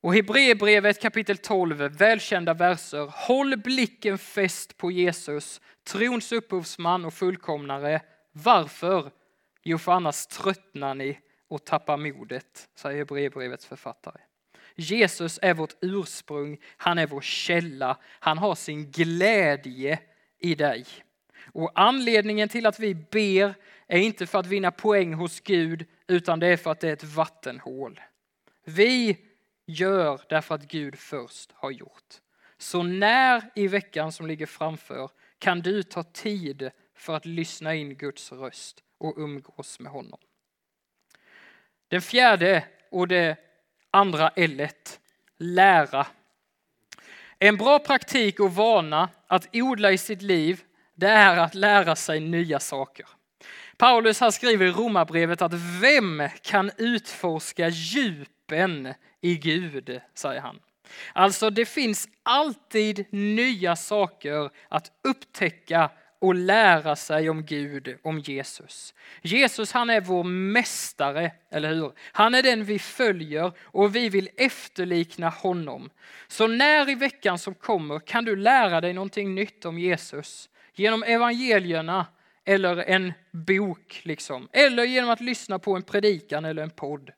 Och 0.00 0.14
Hebreerbrevet 0.14 1.02
kapitel 1.02 1.36
12, 1.38 1.76
välkända 1.76 2.54
verser. 2.54 3.12
Håll 3.26 3.56
blicken 3.56 4.18
fäst 4.18 4.76
på 4.76 4.90
Jesus, 4.90 5.60
trons 5.84 6.32
upphovsman 6.32 7.04
och 7.04 7.14
fullkomnare. 7.14 8.02
Varför? 8.32 9.10
Jo, 9.62 9.78
för 9.78 9.92
annars 9.92 10.26
tröttnar 10.26 10.94
ni 10.94 11.20
och 11.50 11.64
tappar 11.64 11.96
modet, 11.96 12.68
säger 12.74 12.98
Hebreerbrevets 12.98 13.66
författare. 13.66 14.20
Jesus 14.74 15.38
är 15.42 15.54
vårt 15.54 15.74
ursprung, 15.80 16.58
han 16.76 16.98
är 16.98 17.06
vår 17.06 17.20
källa, 17.20 17.96
han 18.04 18.38
har 18.38 18.54
sin 18.54 18.90
glädje 18.90 19.98
i 20.38 20.54
dig. 20.54 20.86
Och 21.52 21.72
anledningen 21.74 22.48
till 22.48 22.66
att 22.66 22.78
vi 22.78 22.94
ber 22.94 23.54
är 23.86 23.98
inte 23.98 24.26
för 24.26 24.38
att 24.38 24.46
vinna 24.46 24.70
poäng 24.70 25.14
hos 25.14 25.40
Gud, 25.40 25.86
utan 26.06 26.40
det 26.40 26.46
är 26.46 26.56
för 26.56 26.70
att 26.70 26.80
det 26.80 26.88
är 26.88 26.92
ett 26.92 27.04
vattenhål. 27.04 28.00
Vi 28.64 29.18
gör 29.66 30.20
därför 30.28 30.54
att 30.54 30.68
Gud 30.68 30.98
först 30.98 31.52
har 31.54 31.70
gjort. 31.70 32.14
Så 32.58 32.82
när 32.82 33.50
i 33.54 33.68
veckan 33.68 34.12
som 34.12 34.26
ligger 34.26 34.46
framför 34.46 35.10
kan 35.38 35.60
du 35.60 35.82
ta 35.82 36.02
tid 36.02 36.70
för 36.94 37.16
att 37.16 37.26
lyssna 37.26 37.74
in 37.74 37.94
Guds 37.94 38.32
röst 38.32 38.82
och 38.98 39.14
umgås 39.18 39.80
med 39.80 39.92
honom. 39.92 40.18
Den 41.90 42.02
fjärde 42.02 42.64
och 42.90 43.08
det 43.08 43.36
andra 43.90 44.30
L, 44.36 44.68
lära. 45.38 46.06
En 47.38 47.56
bra 47.56 47.78
praktik 47.78 48.40
och 48.40 48.54
vana 48.54 49.08
att 49.26 49.48
odla 49.52 49.92
i 49.92 49.98
sitt 49.98 50.22
liv, 50.22 50.60
det 50.94 51.06
är 51.06 51.36
att 51.36 51.54
lära 51.54 51.96
sig 51.96 52.20
nya 52.20 52.60
saker. 52.60 53.06
Paulus 53.76 54.20
här 54.20 54.30
skriver 54.30 54.66
i 54.66 54.70
Romarbrevet 54.70 55.42
att 55.42 55.52
vem 55.80 56.28
kan 56.42 56.70
utforska 56.76 57.68
djupen 57.68 58.94
i 59.20 59.36
Gud, 59.36 60.00
säger 60.14 60.40
han. 60.40 60.58
Alltså 61.12 61.50
det 61.50 61.66
finns 61.66 62.08
alltid 62.22 63.04
nya 63.12 63.76
saker 63.76 64.50
att 64.68 64.92
upptäcka 65.04 65.90
och 66.20 66.34
lära 66.34 66.96
sig 66.96 67.30
om 67.30 67.44
Gud, 67.44 67.98
om 68.02 68.18
Jesus. 68.18 68.94
Jesus 69.22 69.72
han 69.72 69.90
är 69.90 70.00
vår 70.00 70.24
mästare, 70.24 71.32
eller 71.50 71.74
hur? 71.74 71.92
Han 72.12 72.34
är 72.34 72.42
den 72.42 72.64
vi 72.64 72.78
följer 72.78 73.52
och 73.60 73.96
vi 73.96 74.08
vill 74.08 74.28
efterlikna 74.36 75.28
honom. 75.28 75.90
Så 76.28 76.46
när 76.46 76.90
i 76.90 76.94
veckan 76.94 77.38
som 77.38 77.54
kommer 77.54 77.98
kan 77.98 78.24
du 78.24 78.36
lära 78.36 78.80
dig 78.80 78.92
någonting 78.92 79.34
nytt 79.34 79.64
om 79.64 79.78
Jesus 79.78 80.48
genom 80.74 81.02
evangelierna 81.02 82.06
eller 82.44 82.76
en 82.76 83.12
bok, 83.30 84.00
liksom. 84.02 84.48
eller 84.52 84.84
genom 84.84 85.10
att 85.10 85.20
lyssna 85.20 85.58
på 85.58 85.76
en 85.76 85.82
predikan 85.82 86.44
eller 86.44 86.62
en 86.62 86.70
podd. 86.70 87.10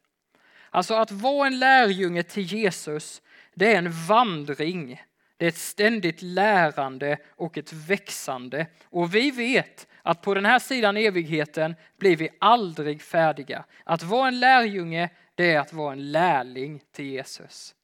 Alltså 0.71 0.95
att 0.95 1.11
vara 1.11 1.47
en 1.47 1.59
lärjunge 1.59 2.23
till 2.23 2.43
Jesus, 2.43 3.23
det 3.55 3.75
är 3.75 3.79
en 3.79 3.93
vandring. 3.93 5.03
Det 5.42 5.46
är 5.46 5.48
ett 5.48 5.59
ständigt 5.59 6.22
lärande 6.22 7.18
och 7.28 7.59
ett 7.59 7.72
växande. 7.72 8.66
Och 8.85 9.14
vi 9.14 9.31
vet 9.31 9.88
att 10.02 10.22
på 10.22 10.35
den 10.35 10.44
här 10.44 10.59
sidan 10.59 10.96
evigheten 10.96 11.74
blir 11.98 12.16
vi 12.16 12.28
aldrig 12.40 13.02
färdiga. 13.02 13.64
Att 13.85 14.02
vara 14.02 14.28
en 14.28 14.40
lärjunge, 14.40 15.11
det 15.35 15.52
är 15.52 15.61
att 15.61 15.72
vara 15.72 15.92
en 15.92 16.12
lärling 16.12 16.83
till 16.92 17.05
Jesus. 17.05 17.74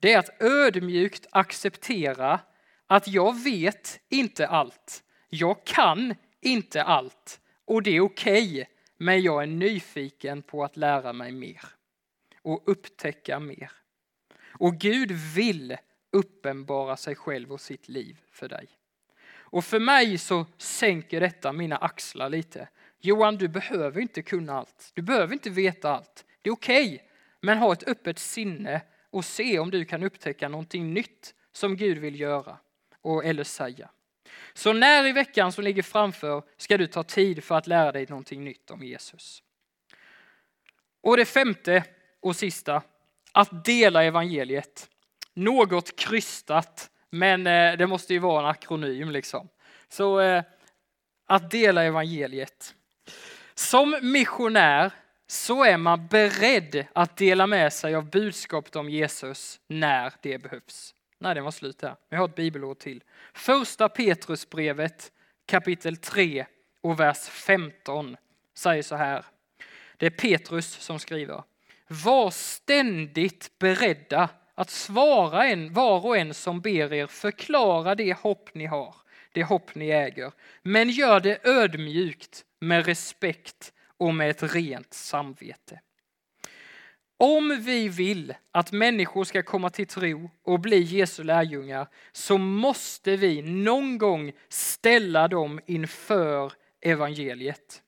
Det 0.00 0.12
är 0.12 0.18
att 0.18 0.42
ödmjukt 0.42 1.26
acceptera 1.30 2.40
att 2.86 3.08
jag 3.08 3.42
vet 3.44 4.00
inte 4.08 4.46
allt. 4.46 5.02
Jag 5.28 5.64
kan 5.64 6.14
inte 6.40 6.82
allt 6.82 7.40
och 7.64 7.82
det 7.82 7.90
är 7.90 8.00
okej, 8.00 8.52
okay, 8.52 8.64
men 8.96 9.22
jag 9.22 9.42
är 9.42 9.46
nyfiken 9.46 10.42
på 10.42 10.64
att 10.64 10.76
lära 10.76 11.12
mig 11.12 11.32
mer 11.32 11.62
och 12.42 12.62
upptäcka 12.66 13.40
mer. 13.40 13.70
Och 14.58 14.76
Gud 14.76 15.12
vill 15.12 15.76
uppenbara 16.10 16.96
sig 16.96 17.14
själv 17.14 17.52
och 17.52 17.60
sitt 17.60 17.88
liv 17.88 18.20
för 18.30 18.48
dig. 18.48 18.68
Och 19.32 19.64
för 19.64 19.80
mig 19.80 20.18
så 20.18 20.46
sänker 20.58 21.20
detta 21.20 21.52
mina 21.52 21.76
axlar 21.76 22.28
lite. 22.28 22.68
Johan, 23.00 23.36
du 23.36 23.48
behöver 23.48 24.00
inte 24.00 24.22
kunna 24.22 24.58
allt. 24.58 24.92
Du 24.94 25.02
behöver 25.02 25.32
inte 25.32 25.50
veta 25.50 25.90
allt. 25.90 26.24
Det 26.42 26.50
är 26.50 26.54
okej, 26.54 26.94
okay, 26.94 26.98
men 27.40 27.58
ha 27.58 27.72
ett 27.72 27.88
öppet 27.88 28.18
sinne 28.18 28.82
och 29.10 29.24
se 29.24 29.58
om 29.58 29.70
du 29.70 29.84
kan 29.84 30.02
upptäcka 30.02 30.48
någonting 30.48 30.94
nytt 30.94 31.34
som 31.52 31.76
Gud 31.76 31.98
vill 31.98 32.20
göra 32.20 32.58
och, 33.00 33.24
eller 33.24 33.44
säga. 33.44 33.90
Så 34.54 34.72
när 34.72 35.06
i 35.06 35.12
veckan 35.12 35.52
som 35.52 35.64
ligger 35.64 35.82
framför 35.82 36.42
ska 36.56 36.78
du 36.78 36.86
ta 36.86 37.02
tid 37.02 37.44
för 37.44 37.54
att 37.54 37.66
lära 37.66 37.92
dig 37.92 38.06
någonting 38.08 38.44
nytt 38.44 38.70
om 38.70 38.82
Jesus. 38.82 39.42
Och 41.00 41.16
det 41.16 41.24
femte 41.24 41.84
och 42.20 42.36
sista, 42.36 42.82
att 43.32 43.64
dela 43.64 44.04
evangeliet. 44.04 44.90
Något 45.34 45.96
krystat, 45.96 46.90
men 47.10 47.46
eh, 47.46 47.76
det 47.76 47.86
måste 47.86 48.12
ju 48.12 48.18
vara 48.18 48.42
en 48.42 48.50
akronym 48.50 49.10
liksom. 49.10 49.48
Så 49.88 50.20
eh, 50.20 50.44
att 51.26 51.50
dela 51.50 51.84
evangeliet. 51.84 52.74
Som 53.54 53.98
missionär 54.02 54.92
så 55.26 55.64
är 55.64 55.76
man 55.76 56.06
beredd 56.06 56.86
att 56.92 57.16
dela 57.16 57.46
med 57.46 57.72
sig 57.72 57.94
av 57.94 58.10
budskapet 58.10 58.76
om 58.76 58.90
Jesus 58.90 59.60
när 59.66 60.12
det 60.22 60.38
behövs. 60.38 60.94
Nej, 61.18 61.34
den 61.34 61.44
var 61.44 61.50
slut 61.50 61.78
där. 61.78 61.96
Vi 62.08 62.16
har 62.16 62.24
ett 62.24 62.34
bibelord 62.34 62.78
till. 62.78 63.02
Första 63.32 63.88
Petrusbrevet 63.88 65.12
kapitel 65.46 65.96
3 65.96 66.46
och 66.80 67.00
vers 67.00 67.18
15 67.18 68.16
säger 68.54 68.82
så 68.82 68.96
här. 68.96 69.24
Det 69.96 70.06
är 70.06 70.10
Petrus 70.10 70.66
som 70.66 70.98
skriver. 70.98 71.42
Var 71.86 72.30
ständigt 72.30 73.58
beredda 73.58 74.28
att 74.60 74.70
svara 74.70 75.46
en, 75.46 75.72
var 75.72 76.06
och 76.06 76.16
en 76.16 76.34
som 76.34 76.60
ber 76.60 76.92
er 76.92 77.06
förklara 77.06 77.94
det 77.94 78.12
hopp 78.12 78.54
ni 78.54 78.66
har, 78.66 78.94
det 79.32 79.44
hopp 79.44 79.74
ni 79.74 79.90
äger. 79.90 80.32
Men 80.62 80.90
gör 80.90 81.20
det 81.20 81.46
ödmjukt, 81.46 82.44
med 82.60 82.86
respekt 82.86 83.72
och 83.98 84.14
med 84.14 84.30
ett 84.30 84.54
rent 84.54 84.94
samvete. 84.94 85.80
Om 87.16 87.60
vi 87.62 87.88
vill 87.88 88.34
att 88.52 88.72
människor 88.72 89.24
ska 89.24 89.42
komma 89.42 89.70
till 89.70 89.86
tro 89.86 90.30
och 90.44 90.60
bli 90.60 90.80
Jesu 90.80 91.24
lärjungar 91.24 91.88
så 92.12 92.38
måste 92.38 93.16
vi 93.16 93.42
någon 93.42 93.98
gång 93.98 94.32
ställa 94.48 95.28
dem 95.28 95.60
inför 95.66 96.52
evangeliet. 96.80 97.82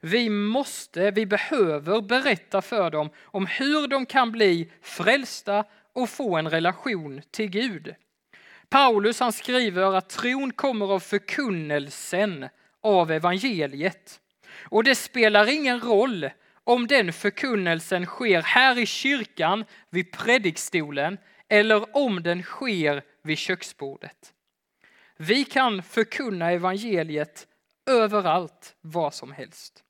Vi 0.00 0.28
måste, 0.28 1.10
vi 1.10 1.26
behöver 1.26 2.00
berätta 2.00 2.62
för 2.62 2.90
dem 2.90 3.10
om 3.24 3.46
hur 3.46 3.88
de 3.88 4.06
kan 4.06 4.32
bli 4.32 4.70
frälsta 4.82 5.64
och 5.98 6.10
få 6.10 6.36
en 6.36 6.50
relation 6.50 7.22
till 7.30 7.50
Gud. 7.50 7.94
Paulus 8.68 9.20
han 9.20 9.32
skriver 9.32 9.96
att 9.96 10.08
tron 10.08 10.52
kommer 10.52 10.92
av 10.92 11.00
förkunnelsen 11.00 12.48
av 12.80 13.10
evangeliet. 13.10 14.20
Och 14.62 14.84
det 14.84 14.94
spelar 14.94 15.48
ingen 15.48 15.80
roll 15.80 16.30
om 16.64 16.86
den 16.86 17.12
förkunnelsen 17.12 18.06
sker 18.06 18.42
här 18.42 18.78
i 18.78 18.86
kyrkan 18.86 19.64
vid 19.90 20.12
predikstolen 20.12 21.18
eller 21.48 21.96
om 21.96 22.22
den 22.22 22.42
sker 22.42 23.02
vid 23.22 23.38
köksbordet. 23.38 24.32
Vi 25.16 25.44
kan 25.44 25.82
förkunna 25.82 26.50
evangeliet 26.50 27.46
överallt, 27.86 28.76
vad 28.80 29.14
som 29.14 29.32
helst. 29.32 29.84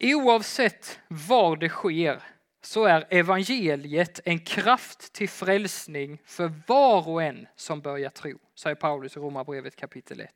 Oavsett 0.00 1.00
var 1.08 1.56
det 1.56 1.68
sker 1.68 2.22
så 2.62 2.84
är 2.84 3.06
evangeliet 3.10 4.20
en 4.24 4.38
kraft 4.38 5.12
till 5.12 5.28
frälsning 5.28 6.22
för 6.24 6.52
var 6.66 7.08
och 7.08 7.22
en 7.22 7.46
som 7.56 7.80
börjar 7.80 8.10
tro, 8.10 8.38
säger 8.54 8.76
Paulus 8.76 9.16
i 9.16 9.20
Romarbrevet 9.20 9.76
kapitel 9.76 10.20
1. 10.20 10.30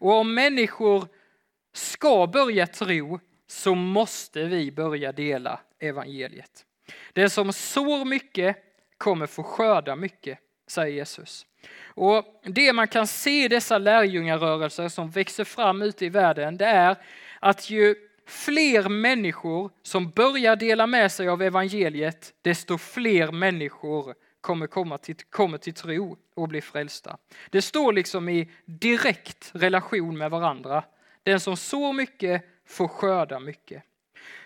Och 0.00 0.12
om 0.12 0.34
människor 0.34 1.08
ska 1.72 2.26
börja 2.26 2.66
tro 2.66 3.20
så 3.46 3.74
måste 3.74 4.44
vi 4.44 4.72
börja 4.72 5.12
dela 5.12 5.60
evangeliet. 5.78 6.66
Den 7.12 7.30
som 7.30 7.52
sår 7.52 8.04
mycket 8.04 8.56
kommer 8.98 9.26
få 9.26 9.42
skörda 9.42 9.96
mycket, 9.96 10.38
säger 10.66 10.94
Jesus. 10.94 11.46
Och 11.84 12.24
Det 12.44 12.72
man 12.72 12.88
kan 12.88 13.06
se 13.06 13.44
i 13.44 13.48
dessa 13.48 13.78
lärjungarörelser 13.78 14.88
som 14.88 15.10
växer 15.10 15.44
fram 15.44 15.82
ute 15.82 16.06
i 16.06 16.08
världen, 16.08 16.56
det 16.56 16.66
är 16.66 16.96
att 17.40 17.70
ju 17.70 17.94
fler 18.26 18.88
människor 18.88 19.70
som 19.82 20.10
börjar 20.10 20.56
dela 20.56 20.86
med 20.86 21.12
sig 21.12 21.28
av 21.28 21.42
evangeliet, 21.42 22.34
desto 22.42 22.78
fler 22.78 23.32
människor 23.32 24.14
kommer 24.40 24.66
komma 24.66 24.98
till, 24.98 25.16
kommer 25.30 25.58
till 25.58 25.74
tro 25.74 26.16
och 26.34 26.48
bli 26.48 26.60
frälsta. 26.60 27.16
Det 27.50 27.62
står 27.62 27.92
liksom 27.92 28.28
i 28.28 28.50
direkt 28.64 29.50
relation 29.54 30.18
med 30.18 30.30
varandra. 30.30 30.84
Den 31.22 31.40
som 31.40 31.56
sår 31.56 31.92
mycket 31.92 32.44
får 32.66 32.88
skörda 32.88 33.40
mycket. 33.40 33.82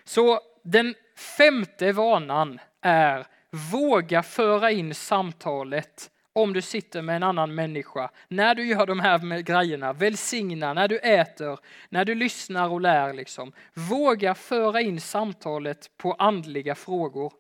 Så 0.04 0.40
den 0.62 0.94
femte 1.36 1.92
vanan 1.92 2.60
är 2.80 3.26
våga 3.72 4.22
föra 4.22 4.70
in 4.70 4.94
samtalet 4.94 6.10
om 6.36 6.52
du 6.52 6.62
sitter 6.62 7.02
med 7.02 7.16
en 7.16 7.22
annan 7.22 7.54
människa, 7.54 8.10
när 8.28 8.54
du 8.54 8.66
gör 8.66 8.86
de 8.86 9.00
här 9.00 9.40
grejerna, 9.40 9.92
välsigna, 9.92 10.74
när 10.74 10.88
du 10.88 10.98
äter, 10.98 11.58
när 11.88 12.04
du 12.04 12.14
lyssnar 12.14 12.68
och 12.68 12.80
lär. 12.80 13.12
Liksom. 13.12 13.52
Våga 13.74 14.34
föra 14.34 14.80
in 14.80 15.00
samtalet 15.00 15.90
på 15.96 16.12
andliga 16.12 16.74
frågor. 16.74 17.32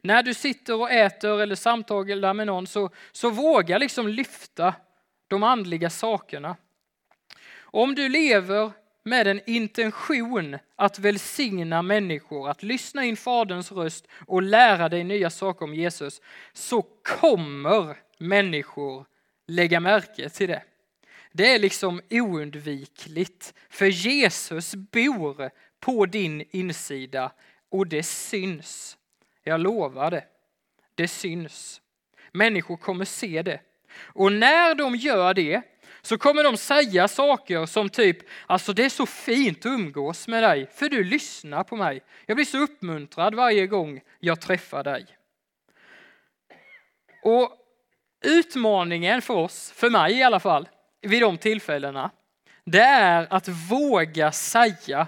När 0.00 0.22
du 0.22 0.34
sitter 0.34 0.80
och 0.80 0.90
äter 0.90 1.40
eller 1.40 1.54
samtalar 1.54 2.34
med 2.34 2.46
någon 2.46 2.66
så, 2.66 2.90
så 3.12 3.30
våga 3.30 3.78
liksom 3.78 4.08
lyfta 4.08 4.74
de 5.28 5.42
andliga 5.42 5.90
sakerna. 5.90 6.56
Om 7.60 7.94
du 7.94 8.08
lever 8.08 8.72
med 9.04 9.26
en 9.26 9.40
intention 9.46 10.58
att 10.76 10.98
välsigna 10.98 11.82
människor, 11.82 12.48
att 12.48 12.62
lyssna 12.62 13.04
in 13.04 13.16
Faderns 13.16 13.72
röst 13.72 14.08
och 14.26 14.42
lära 14.42 14.88
dig 14.88 15.04
nya 15.04 15.30
saker 15.30 15.64
om 15.64 15.74
Jesus, 15.74 16.20
så 16.52 16.82
kommer 17.20 18.07
människor 18.18 19.06
lägga 19.46 19.80
märke 19.80 20.28
till 20.28 20.48
det. 20.48 20.62
Det 21.32 21.54
är 21.54 21.58
liksom 21.58 22.00
oundvikligt, 22.10 23.54
för 23.68 23.86
Jesus 23.86 24.74
bor 24.74 25.50
på 25.80 26.06
din 26.06 26.44
insida 26.50 27.32
och 27.70 27.86
det 27.86 28.02
syns. 28.02 28.98
Jag 29.42 29.60
lovar 29.60 30.10
det. 30.10 30.24
Det 30.94 31.08
syns. 31.08 31.80
Människor 32.32 32.76
kommer 32.76 33.04
se 33.04 33.42
det. 33.42 33.60
Och 33.98 34.32
när 34.32 34.74
de 34.74 34.96
gör 34.96 35.34
det 35.34 35.62
så 36.02 36.18
kommer 36.18 36.44
de 36.44 36.56
säga 36.56 37.08
saker 37.08 37.66
som 37.66 37.88
typ, 37.88 38.18
alltså 38.46 38.72
det 38.72 38.84
är 38.84 38.88
så 38.88 39.06
fint 39.06 39.58
att 39.58 39.66
umgås 39.66 40.28
med 40.28 40.42
dig, 40.42 40.66
för 40.74 40.88
du 40.88 41.04
lyssnar 41.04 41.64
på 41.64 41.76
mig. 41.76 42.02
Jag 42.26 42.36
blir 42.36 42.44
så 42.44 42.58
uppmuntrad 42.58 43.34
varje 43.34 43.66
gång 43.66 44.00
jag 44.18 44.40
träffar 44.40 44.84
dig. 44.84 45.06
Och 47.22 47.67
utmaningen 48.48 49.22
för 49.22 49.34
oss, 49.34 49.72
för 49.72 49.90
mig 49.90 50.18
i 50.18 50.22
alla 50.22 50.40
fall, 50.40 50.68
vid 51.00 51.22
de 51.22 51.38
tillfällena, 51.38 52.10
det 52.64 52.80
är 52.80 53.26
att 53.30 53.48
våga 53.48 54.32
säga, 54.32 55.06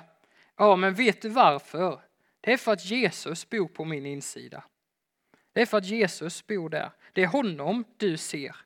ja 0.58 0.76
men 0.76 0.94
vet 0.94 1.22
du 1.22 1.28
varför? 1.28 2.00
Det 2.40 2.52
är 2.52 2.56
för 2.56 2.72
att 2.72 2.84
Jesus 2.84 3.50
bor 3.50 3.68
på 3.68 3.84
min 3.84 4.06
insida. 4.06 4.64
Det 5.52 5.60
är 5.60 5.66
för 5.66 5.78
att 5.78 5.86
Jesus 5.86 6.46
bor 6.46 6.68
där. 6.68 6.90
Det 7.12 7.22
är 7.22 7.26
honom 7.26 7.84
du 7.96 8.16
ser. 8.16 8.56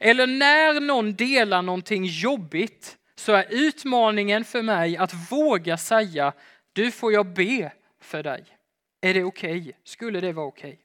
Eller 0.00 0.26
när 0.26 0.80
någon 0.80 1.14
delar 1.14 1.62
någonting 1.62 2.04
jobbigt 2.04 2.98
så 3.14 3.32
är 3.32 3.46
utmaningen 3.50 4.44
för 4.44 4.62
mig 4.62 4.96
att 4.96 5.32
våga 5.32 5.76
säga, 5.76 6.32
du 6.72 6.90
får 6.90 7.12
jag 7.12 7.26
be 7.26 7.72
för 8.00 8.22
dig. 8.22 8.44
Är 9.00 9.14
det 9.14 9.24
okej? 9.24 9.60
Okay? 9.60 9.72
Skulle 9.84 10.20
det 10.20 10.32
vara 10.32 10.46
okej? 10.46 10.70
Okay? 10.72 10.84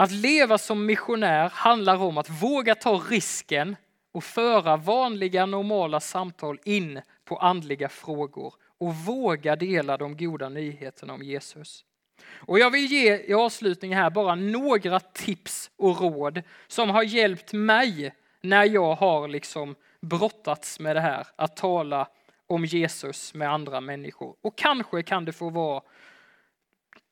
Att 0.00 0.10
leva 0.10 0.58
som 0.58 0.86
missionär 0.86 1.48
handlar 1.48 1.96
om 1.96 2.18
att 2.18 2.42
våga 2.42 2.74
ta 2.74 2.92
risken 3.10 3.76
och 4.12 4.24
föra 4.24 4.76
vanliga 4.76 5.46
normala 5.46 6.00
samtal 6.00 6.58
in 6.64 7.00
på 7.24 7.36
andliga 7.36 7.88
frågor 7.88 8.54
och 8.78 8.94
våga 8.94 9.56
dela 9.56 9.96
de 9.96 10.16
goda 10.16 10.48
nyheterna 10.48 11.12
om 11.12 11.22
Jesus. 11.22 11.84
Och 12.32 12.58
jag 12.58 12.70
vill 12.70 12.86
ge 12.86 13.16
i 13.16 13.34
avslutningen 13.34 13.98
här 13.98 14.10
bara 14.10 14.34
några 14.34 15.00
tips 15.00 15.70
och 15.76 16.00
råd 16.00 16.42
som 16.66 16.90
har 16.90 17.02
hjälpt 17.02 17.52
mig 17.52 18.14
när 18.40 18.64
jag 18.64 18.94
har 18.94 19.28
liksom 19.28 19.74
brottats 20.00 20.80
med 20.80 20.96
det 20.96 21.00
här, 21.00 21.26
att 21.36 21.56
tala 21.56 22.08
om 22.46 22.64
Jesus 22.64 23.34
med 23.34 23.52
andra 23.52 23.80
människor. 23.80 24.36
Och 24.40 24.58
kanske 24.58 25.02
kan 25.02 25.24
det 25.24 25.32
få 25.32 25.50
vara, 25.50 25.82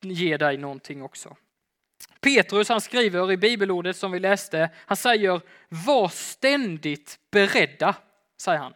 ge 0.01 0.37
dig 0.37 0.57
någonting 0.57 1.03
också. 1.03 1.35
Petrus 2.21 2.69
han 2.69 2.81
skriver 2.81 3.31
i 3.31 3.37
bibelordet 3.37 3.95
som 3.97 4.11
vi 4.11 4.19
läste, 4.19 4.69
han 4.85 4.97
säger 4.97 5.41
var 5.69 6.07
ständigt 6.07 7.19
beredda, 7.31 7.95
säger 8.37 8.59
han. 8.59 8.73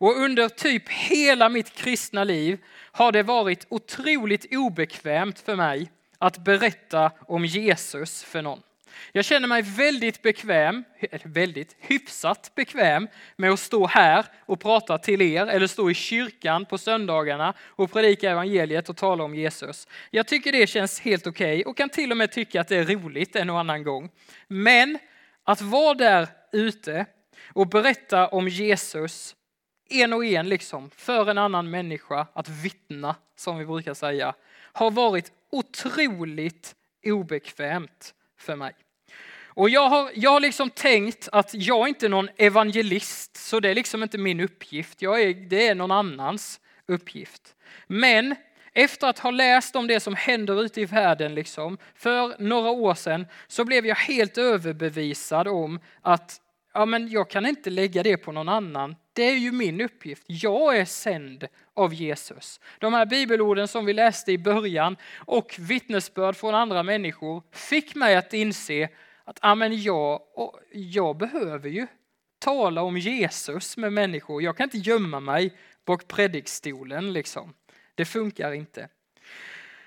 Och 0.00 0.16
under 0.16 0.48
typ 0.48 0.88
hela 0.88 1.48
mitt 1.48 1.74
kristna 1.74 2.24
liv 2.24 2.58
har 2.92 3.12
det 3.12 3.22
varit 3.22 3.66
otroligt 3.68 4.54
obekvämt 4.54 5.38
för 5.38 5.56
mig 5.56 5.90
att 6.18 6.38
berätta 6.38 7.10
om 7.20 7.44
Jesus 7.44 8.24
för 8.24 8.42
någon. 8.42 8.62
Jag 9.12 9.24
känner 9.24 9.48
mig 9.48 9.62
väldigt 9.62 10.22
bekväm, 10.22 10.84
väldigt 11.22 11.76
hyfsat 11.78 12.52
bekväm 12.54 13.08
med 13.36 13.50
att 13.50 13.60
stå 13.60 13.86
här 13.86 14.26
och 14.40 14.60
prata 14.60 14.98
till 14.98 15.22
er 15.22 15.46
eller 15.46 15.66
stå 15.66 15.90
i 15.90 15.94
kyrkan 15.94 16.66
på 16.66 16.78
söndagarna 16.78 17.54
och 17.66 17.92
predika 17.92 18.30
evangeliet 18.30 18.88
och 18.88 18.96
tala 18.96 19.24
om 19.24 19.34
Jesus. 19.34 19.88
Jag 20.10 20.26
tycker 20.26 20.52
det 20.52 20.66
känns 20.66 21.00
helt 21.00 21.26
okej 21.26 21.60
okay 21.60 21.64
och 21.64 21.76
kan 21.76 21.88
till 21.88 22.10
och 22.10 22.16
med 22.16 22.32
tycka 22.32 22.60
att 22.60 22.68
det 22.68 22.76
är 22.76 22.84
roligt 22.84 23.36
en 23.36 23.50
och 23.50 23.60
annan 23.60 23.82
gång. 23.82 24.10
Men 24.48 24.98
att 25.44 25.60
vara 25.60 25.94
där 25.94 26.28
ute 26.52 27.06
och 27.52 27.66
berätta 27.66 28.28
om 28.28 28.48
Jesus 28.48 29.34
en 29.90 30.12
och 30.12 30.24
en 30.24 30.48
liksom, 30.48 30.90
för 30.90 31.30
en 31.30 31.38
annan 31.38 31.70
människa 31.70 32.26
att 32.32 32.48
vittna, 32.48 33.16
som 33.36 33.58
vi 33.58 33.66
brukar 33.66 33.94
säga, 33.94 34.34
har 34.72 34.90
varit 34.90 35.32
otroligt 35.50 36.74
obekvämt 37.06 38.14
för 38.38 38.56
mig. 38.56 38.74
Och 39.58 39.70
jag 39.70 39.88
har, 39.88 40.10
jag 40.14 40.30
har 40.30 40.40
liksom 40.40 40.70
tänkt 40.70 41.28
att 41.32 41.50
jag 41.54 41.88
inte 41.88 42.06
är 42.06 42.10
någon 42.10 42.28
evangelist, 42.36 43.36
så 43.36 43.60
det 43.60 43.68
är 43.68 43.74
liksom 43.74 44.02
inte 44.02 44.18
min 44.18 44.40
uppgift. 44.40 45.02
Jag 45.02 45.22
är, 45.22 45.34
det 45.34 45.68
är 45.68 45.74
någon 45.74 45.90
annans 45.90 46.60
uppgift. 46.88 47.54
Men 47.86 48.34
efter 48.72 49.06
att 49.06 49.18
ha 49.18 49.30
läst 49.30 49.76
om 49.76 49.86
det 49.86 50.00
som 50.00 50.14
händer 50.14 50.62
ute 50.62 50.80
i 50.80 50.84
världen 50.84 51.34
liksom, 51.34 51.78
för 51.94 52.36
några 52.38 52.70
år 52.70 52.94
sedan 52.94 53.26
så 53.46 53.64
blev 53.64 53.86
jag 53.86 53.96
helt 53.96 54.38
överbevisad 54.38 55.48
om 55.48 55.80
att 56.02 56.40
ja, 56.74 56.86
men 56.86 57.08
jag 57.08 57.30
kan 57.30 57.46
inte 57.46 57.70
lägga 57.70 58.02
det 58.02 58.16
på 58.16 58.32
någon 58.32 58.48
annan. 58.48 58.96
Det 59.18 59.24
är 59.24 59.36
ju 59.36 59.52
min 59.52 59.80
uppgift. 59.80 60.22
Jag 60.26 60.76
är 60.76 60.84
sänd 60.84 61.48
av 61.74 61.94
Jesus. 61.94 62.60
De 62.78 62.94
här 62.94 63.06
bibelorden 63.06 63.68
som 63.68 63.84
vi 63.84 63.92
läste 63.92 64.32
i 64.32 64.38
början 64.38 64.96
och 65.14 65.56
vittnesbörd 65.58 66.36
från 66.36 66.54
andra 66.54 66.82
människor 66.82 67.42
fick 67.52 67.94
mig 67.94 68.16
att 68.16 68.32
inse 68.32 68.88
att 69.24 69.38
amen, 69.40 69.82
jag, 69.82 70.20
jag 70.72 71.16
behöver 71.16 71.68
ju 71.68 71.86
tala 72.38 72.82
om 72.82 72.98
Jesus 72.98 73.76
med 73.76 73.92
människor. 73.92 74.42
Jag 74.42 74.56
kan 74.56 74.64
inte 74.64 74.78
gömma 74.78 75.20
mig 75.20 75.52
bak 75.84 76.08
predikstolen 76.08 77.12
liksom. 77.12 77.54
Det 77.94 78.04
funkar 78.04 78.52
inte. 78.52 78.88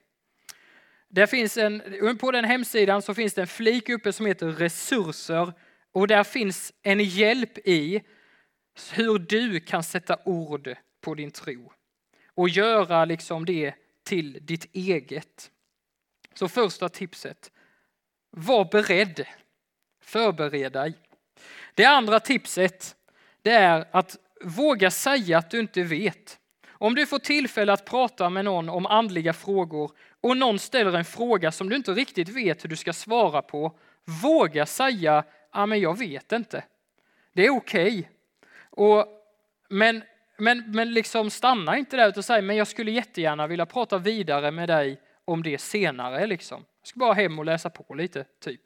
Där 1.09 1.27
finns 1.27 1.57
en, 1.57 1.83
på 2.21 2.31
den 2.31 2.45
hemsidan 2.45 3.03
så 3.03 3.15
finns 3.15 3.35
det 3.35 3.41
en 3.41 3.47
flik 3.47 3.89
uppe 3.89 4.13
som 4.13 4.27
heter 4.27 4.47
resurser 4.47 5.53
och 5.93 6.09
där 6.09 6.25
finns 6.25 6.73
en 6.83 7.01
hjälp 7.01 7.59
i 7.59 8.03
hur 8.93 9.19
du 9.19 9.61
kan 9.61 9.83
sätta 9.83 10.19
ord 10.25 10.75
på 11.01 11.15
din 11.15 11.31
tro 11.31 11.73
och 12.35 12.49
göra 12.49 13.05
liksom 13.05 13.45
det 13.45 13.75
till 14.05 14.39
ditt 14.43 14.75
eget. 14.75 15.51
Så 16.35 16.49
första 16.49 16.89
tipset, 16.89 17.51
var 18.31 18.65
beredd. 18.65 19.27
Förbered 20.03 20.73
dig. 20.73 20.95
Det 21.75 21.85
andra 21.85 22.21
tipset 22.21 22.97
det 23.43 23.51
är 23.51 23.89
att 23.91 24.17
våga 24.45 24.91
säga 24.91 25.39
att 25.39 25.51
du 25.51 25.61
inte 25.61 25.83
vet. 25.83 26.39
Om 26.69 26.95
du 26.95 27.07
får 27.07 27.19
tillfälle 27.19 27.73
att 27.73 27.85
prata 27.85 28.31
med 28.31 28.45
någon 28.45 28.69
om 28.69 28.87
andliga 28.87 29.33
frågor 29.33 29.93
och 30.21 30.37
någon 30.37 30.59
ställer 30.59 30.93
en 30.93 31.05
fråga 31.05 31.53
som 31.53 31.69
du 31.69 31.77
inte 31.77 31.93
riktigt 31.93 32.29
vet 32.29 32.65
hur 32.65 32.69
du 32.69 32.77
ska 32.77 32.93
svara 32.93 33.43
på, 33.43 33.79
våga 34.23 34.67
säga 34.67 35.25
ja, 35.53 35.67
men 35.67 35.81
jag 35.81 35.99
vet 35.99 36.33
inte. 36.33 36.65
Det 37.33 37.47
är 37.47 37.51
okej. 37.51 38.11
Okay. 38.71 39.13
Men, 39.69 40.03
men, 40.39 40.71
men 40.71 40.95
liksom 40.95 41.31
stanna 41.31 41.79
inte 41.79 41.97
där 41.97 42.09
utan 42.09 42.23
säg 42.23 42.43
men 42.43 42.57
jag 42.57 42.67
skulle 42.67 42.91
jättegärna 42.91 43.47
vilja 43.47 43.67
prata 43.67 43.99
vidare 43.99 44.51
med 44.51 44.69
dig 44.69 45.01
om 45.25 45.43
det 45.43 45.59
senare. 45.59 46.27
Liksom. 46.27 46.65
Jag 46.81 46.89
ska 46.89 46.99
bara 46.99 47.15
hem 47.15 47.39
och 47.39 47.45
läsa 47.45 47.71
på 47.71 47.95
lite, 47.95 48.25
typ. 48.41 48.61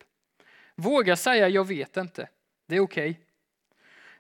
Våga 0.75 1.16
säga 1.16 1.49
jag 1.49 1.66
vet 1.66 1.96
inte. 1.96 2.29
Det 2.66 2.77
är 2.77 2.81
okej. 2.81 3.11
Okay. 3.11 3.22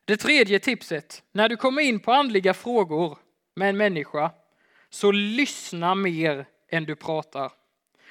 Det 0.04 0.16
tredje 0.16 0.58
tipset, 0.58 1.22
när 1.32 1.48
du 1.48 1.56
kommer 1.56 1.82
in 1.82 2.00
på 2.00 2.12
andliga 2.12 2.54
frågor 2.54 3.18
med 3.54 3.68
en 3.68 3.76
människa, 3.76 4.30
så 4.90 5.12
lyssna 5.12 5.94
mer 5.94 6.46
än 6.68 6.84
du 6.84 6.96
pratar. 6.96 7.52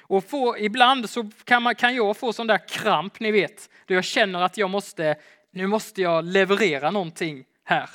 Och 0.08 0.24
få, 0.24 0.58
ibland 0.58 1.10
så 1.10 1.30
kan, 1.44 1.62
man, 1.62 1.74
kan 1.74 1.94
jag 1.94 2.16
få 2.16 2.32
sån 2.32 2.46
där 2.46 2.68
kramp, 2.68 3.20
ni 3.20 3.30
vet, 3.30 3.70
då 3.86 3.94
jag 3.94 4.04
känner 4.04 4.42
att 4.42 4.56
jag 4.56 4.70
måste, 4.70 5.16
nu 5.50 5.66
måste 5.66 6.02
jag 6.02 6.24
leverera 6.24 6.90
någonting 6.90 7.44
här. 7.64 7.90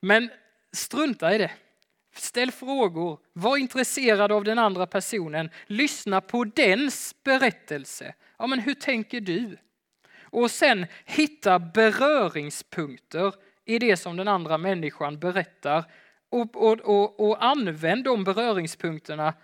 Men 0.00 0.30
strunta 0.72 1.34
i 1.34 1.38
det. 1.38 1.50
Ställ 2.14 2.50
frågor, 2.50 3.18
var 3.32 3.56
intresserad 3.56 4.32
av 4.32 4.44
den 4.44 4.58
andra 4.58 4.86
personen, 4.86 5.50
lyssna 5.66 6.20
på 6.20 6.44
dens 6.44 7.14
berättelse. 7.24 8.14
Ja, 8.38 8.46
men 8.46 8.58
hur 8.58 8.74
tänker 8.74 9.20
du? 9.20 9.56
Och 10.22 10.50
sen 10.50 10.86
hitta 11.04 11.58
beröringspunkter 11.58 13.34
i 13.64 13.78
det 13.78 13.96
som 13.96 14.16
den 14.16 14.28
andra 14.28 14.58
människan 14.58 15.18
berättar 15.18 15.84
och, 16.28 16.56
och, 16.56 16.80
och, 16.80 17.28
och 17.28 17.44
använd 17.44 18.04
de 18.04 18.24
beröringspunkterna 18.24 19.34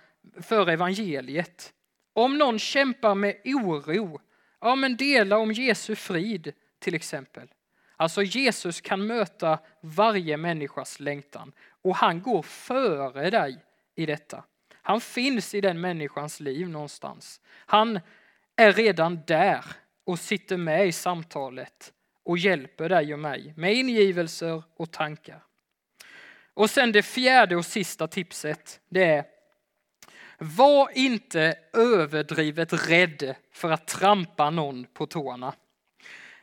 för 0.42 0.70
evangeliet. 0.70 1.73
Om 2.16 2.38
någon 2.38 2.58
kämpar 2.58 3.14
med 3.14 3.40
oro, 3.44 4.20
ja 4.60 4.74
men 4.74 4.96
dela 4.96 5.38
om 5.38 5.52
Jesu 5.52 5.96
frid 5.96 6.52
till 6.78 6.94
exempel. 6.94 7.48
Alltså 7.96 8.22
Jesus 8.22 8.80
kan 8.80 9.06
möta 9.06 9.58
varje 9.80 10.36
människas 10.36 11.00
längtan 11.00 11.52
och 11.82 11.96
han 11.96 12.22
går 12.22 12.42
före 12.42 13.30
dig 13.30 13.58
i 13.94 14.06
detta. 14.06 14.44
Han 14.72 15.00
finns 15.00 15.54
i 15.54 15.60
den 15.60 15.80
människans 15.80 16.40
liv 16.40 16.68
någonstans. 16.68 17.40
Han 17.46 18.00
är 18.56 18.72
redan 18.72 19.20
där 19.26 19.64
och 20.04 20.18
sitter 20.18 20.56
med 20.56 20.88
i 20.88 20.92
samtalet 20.92 21.92
och 22.22 22.38
hjälper 22.38 22.88
dig 22.88 23.12
och 23.12 23.18
mig 23.18 23.54
med 23.56 23.74
ingivelser 23.74 24.62
och 24.76 24.90
tankar. 24.90 25.42
Och 26.54 26.70
sen 26.70 26.92
det 26.92 27.02
fjärde 27.02 27.56
och 27.56 27.66
sista 27.66 28.06
tipset, 28.06 28.80
det 28.88 29.04
är 29.04 29.24
var 30.44 30.88
inte 30.94 31.54
överdrivet 31.72 32.88
rädd 32.88 33.34
för 33.52 33.70
att 33.70 33.86
trampa 33.86 34.50
någon 34.50 34.86
på 34.94 35.06
tårna. 35.06 35.54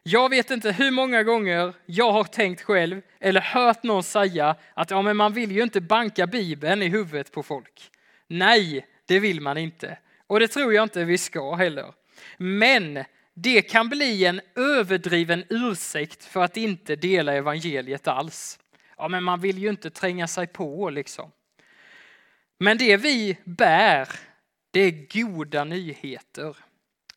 Jag 0.04 0.30
vet 0.30 0.52
inte 0.52 0.72
hur 0.72 0.92
många 0.92 1.24
gånger 1.24 1.74
jag 1.86 2.12
har 2.12 2.24
tänkt 2.24 2.62
själv 2.62 3.02
eller 3.20 3.42
hört 3.42 3.84
någon 3.84 4.04
säga 4.04 4.56
att 4.74 4.92
ja, 4.92 5.02
men 5.02 5.18
man 5.18 5.34
vill 5.34 5.52
ju 5.52 5.64
inte 5.64 5.82
banka 5.82 6.28
Bibeln 6.28 6.82
i 6.82 6.88
huvudet 6.88 7.32
på 7.32 7.44
folk. 7.44 7.92
Nej, 8.28 8.88
det 9.06 9.20
vill 9.20 9.42
man 9.42 9.58
inte. 9.58 9.98
Och 10.28 10.40
det 10.40 10.48
tror 10.48 10.74
jag 10.74 10.84
inte 10.84 11.04
vi 11.04 11.18
ska 11.18 11.56
heller. 11.56 11.94
Men 12.38 13.04
det 13.34 13.62
kan 13.62 13.90
bli 13.90 14.26
en 14.26 14.42
överdriven 14.56 15.44
ursäkt 15.50 16.26
för 16.26 16.44
att 16.44 16.58
inte 16.58 16.96
dela 16.96 17.34
evangeliet 17.34 18.08
alls. 18.08 18.60
Ja, 18.98 19.08
men 19.08 19.24
man 19.24 19.40
vill 19.40 19.58
ju 19.58 19.70
inte 19.70 19.90
tränga 19.90 20.28
sig 20.28 20.48
på 20.48 20.90
liksom. 20.90 21.32
Men 22.64 22.78
det 22.78 22.98
vi 22.98 23.38
bär, 23.44 24.10
det 24.72 24.80
är 24.80 25.22
goda 25.24 25.64
nyheter. 25.64 26.58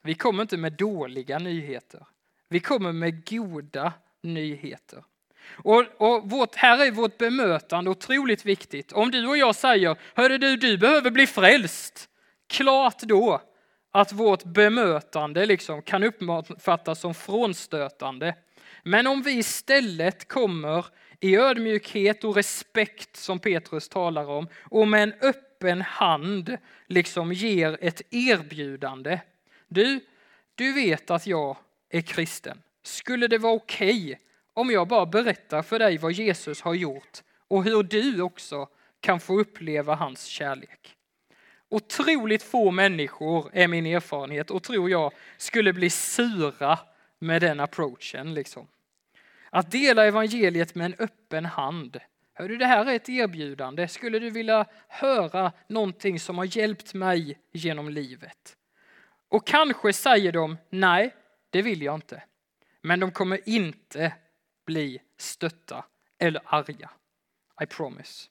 Vi 0.02 0.14
kommer 0.14 0.42
inte 0.42 0.56
med 0.56 0.72
dåliga 0.72 1.38
nyheter. 1.38 2.06
Vi 2.48 2.60
kommer 2.60 2.92
med 2.92 3.28
goda 3.28 3.92
nyheter. 4.22 5.04
Och, 5.52 5.84
och 5.96 6.30
vårt, 6.30 6.54
här 6.54 6.86
är 6.86 6.90
vårt 6.90 7.18
bemötande 7.18 7.90
otroligt 7.90 8.46
viktigt. 8.46 8.92
Om 8.92 9.10
du 9.10 9.26
och 9.26 9.36
jag 9.36 9.54
säger, 9.54 9.96
hörru 10.14 10.38
du, 10.38 10.56
du 10.56 10.78
behöver 10.78 11.10
bli 11.10 11.26
frälst. 11.26 12.08
Klart 12.46 13.00
då 13.00 13.40
att 13.90 14.12
vårt 14.12 14.44
bemötande 14.44 15.46
liksom 15.46 15.82
kan 15.82 16.02
uppfattas 16.02 17.00
som 17.00 17.14
frånstötande. 17.14 18.34
Men 18.86 19.06
om 19.06 19.22
vi 19.22 19.32
istället 19.32 20.28
kommer 20.28 20.86
i 21.20 21.36
ödmjukhet 21.36 22.24
och 22.24 22.36
respekt 22.36 23.16
som 23.16 23.38
Petrus 23.38 23.88
talar 23.88 24.30
om 24.30 24.48
och 24.62 24.88
med 24.88 25.02
en 25.02 25.14
öppen 25.20 25.82
hand 25.82 26.56
liksom 26.86 27.32
ger 27.32 27.78
ett 27.80 28.02
erbjudande. 28.10 29.20
Du, 29.68 30.00
du 30.54 30.72
vet 30.72 31.10
att 31.10 31.26
jag 31.26 31.56
är 31.90 32.00
kristen. 32.00 32.62
Skulle 32.82 33.26
det 33.26 33.38
vara 33.38 33.52
okej 33.52 34.04
okay 34.04 34.16
om 34.54 34.70
jag 34.70 34.88
bara 34.88 35.06
berättar 35.06 35.62
för 35.62 35.78
dig 35.78 35.98
vad 35.98 36.12
Jesus 36.12 36.60
har 36.60 36.74
gjort 36.74 37.22
och 37.48 37.64
hur 37.64 37.82
du 37.82 38.20
också 38.20 38.68
kan 39.00 39.20
få 39.20 39.40
uppleva 39.40 39.94
hans 39.94 40.24
kärlek? 40.24 40.96
Otroligt 41.68 42.42
få 42.42 42.70
människor, 42.70 43.50
är 43.52 43.68
min 43.68 43.86
erfarenhet, 43.86 44.50
och 44.50 44.62
tror 44.62 44.90
jag 44.90 45.12
skulle 45.36 45.72
bli 45.72 45.90
sura 45.90 46.78
med 47.18 47.42
den 47.42 47.60
approachen. 47.60 48.34
Liksom. 48.34 48.66
Att 49.54 49.70
dela 49.70 50.04
evangeliet 50.04 50.74
med 50.74 50.84
en 50.84 50.94
öppen 50.98 51.44
hand. 51.44 52.00
Hör 52.32 52.48
du, 52.48 52.56
det 52.56 52.66
här 52.66 52.86
är 52.86 52.96
ett 52.96 53.08
erbjudande. 53.08 53.88
Skulle 53.88 54.18
du 54.18 54.30
vilja 54.30 54.66
höra 54.88 55.52
någonting 55.68 56.20
som 56.20 56.38
har 56.38 56.56
hjälpt 56.56 56.94
mig 56.94 57.38
genom 57.52 57.88
livet? 57.88 58.56
Och 59.28 59.46
kanske 59.46 59.92
säger 59.92 60.32
de, 60.32 60.58
nej, 60.70 61.14
det 61.50 61.62
vill 61.62 61.82
jag 61.82 61.94
inte. 61.94 62.22
Men 62.80 63.00
de 63.00 63.10
kommer 63.10 63.48
inte 63.48 64.14
bli 64.66 65.00
stötta 65.18 65.84
eller 66.18 66.42
arga. 66.44 66.90
I 67.62 67.66
promise. 67.66 68.28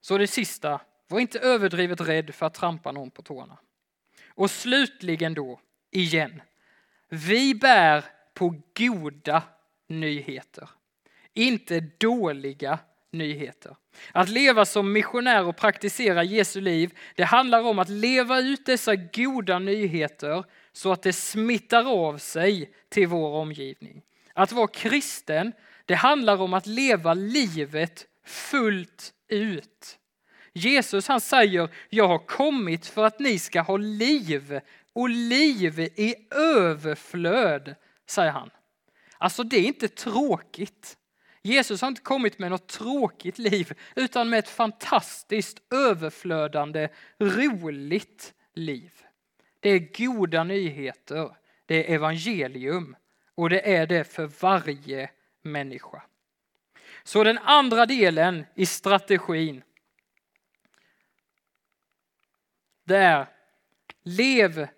Så 0.00 0.18
det 0.18 0.26
sista 0.26 0.80
var 1.08 1.20
inte 1.20 1.38
överdrivet 1.38 2.00
rädd 2.00 2.34
för 2.34 2.46
att 2.46 2.54
trampa 2.54 2.92
någon 2.92 3.10
på 3.10 3.22
tårna. 3.22 3.58
Och 4.28 4.50
slutligen 4.50 5.34
då, 5.34 5.60
igen. 5.90 6.42
Vi 7.08 7.54
bär 7.54 8.15
på 8.36 8.54
goda 8.78 9.42
nyheter, 9.88 10.68
inte 11.34 11.80
dåliga 11.98 12.78
nyheter. 13.12 13.76
Att 14.12 14.28
leva 14.28 14.64
som 14.64 14.92
missionär 14.92 15.44
och 15.44 15.56
praktisera 15.56 16.24
Jesu 16.24 16.60
liv, 16.60 16.98
det 17.14 17.24
handlar 17.24 17.62
om 17.62 17.78
att 17.78 17.88
leva 17.88 18.40
ut 18.40 18.66
dessa 18.66 18.96
goda 18.96 19.58
nyheter 19.58 20.44
så 20.72 20.92
att 20.92 21.02
det 21.02 21.12
smittar 21.12 22.08
av 22.08 22.18
sig 22.18 22.70
till 22.88 23.06
vår 23.06 23.28
omgivning. 23.28 24.02
Att 24.34 24.52
vara 24.52 24.68
kristen, 24.68 25.52
det 25.84 25.94
handlar 25.94 26.42
om 26.42 26.54
att 26.54 26.66
leva 26.66 27.14
livet 27.14 28.06
fullt 28.24 29.12
ut. 29.28 29.98
Jesus 30.52 31.08
han 31.08 31.20
säger, 31.20 31.68
jag 31.88 32.08
har 32.08 32.18
kommit 32.18 32.86
för 32.86 33.04
att 33.04 33.18
ni 33.18 33.38
ska 33.38 33.60
ha 33.60 33.76
liv 33.76 34.60
och 34.92 35.08
liv 35.08 35.80
i 35.80 36.14
överflöd, 36.30 37.74
säger 38.06 38.30
han. 38.30 38.50
Alltså 39.18 39.42
det 39.42 39.56
är 39.56 39.66
inte 39.66 39.88
tråkigt. 39.88 40.98
Jesus 41.42 41.80
har 41.80 41.88
inte 41.88 42.02
kommit 42.02 42.38
med 42.38 42.50
något 42.50 42.68
tråkigt 42.68 43.38
liv 43.38 43.72
utan 43.96 44.28
med 44.28 44.38
ett 44.38 44.48
fantastiskt 44.48 45.62
överflödande, 45.72 46.88
roligt 47.18 48.34
liv. 48.54 48.92
Det 49.60 49.70
är 49.70 50.06
goda 50.06 50.44
nyheter, 50.44 51.36
det 51.66 51.90
är 51.90 51.94
evangelium 51.94 52.96
och 53.34 53.50
det 53.50 53.74
är 53.76 53.86
det 53.86 54.04
för 54.04 54.26
varje 54.26 55.10
människa. 55.42 56.02
Så 57.02 57.24
den 57.24 57.38
andra 57.38 57.86
delen 57.86 58.46
i 58.54 58.66
strategin 58.66 59.62
det 62.84 62.96
är 62.96 63.26
lev 64.02 64.68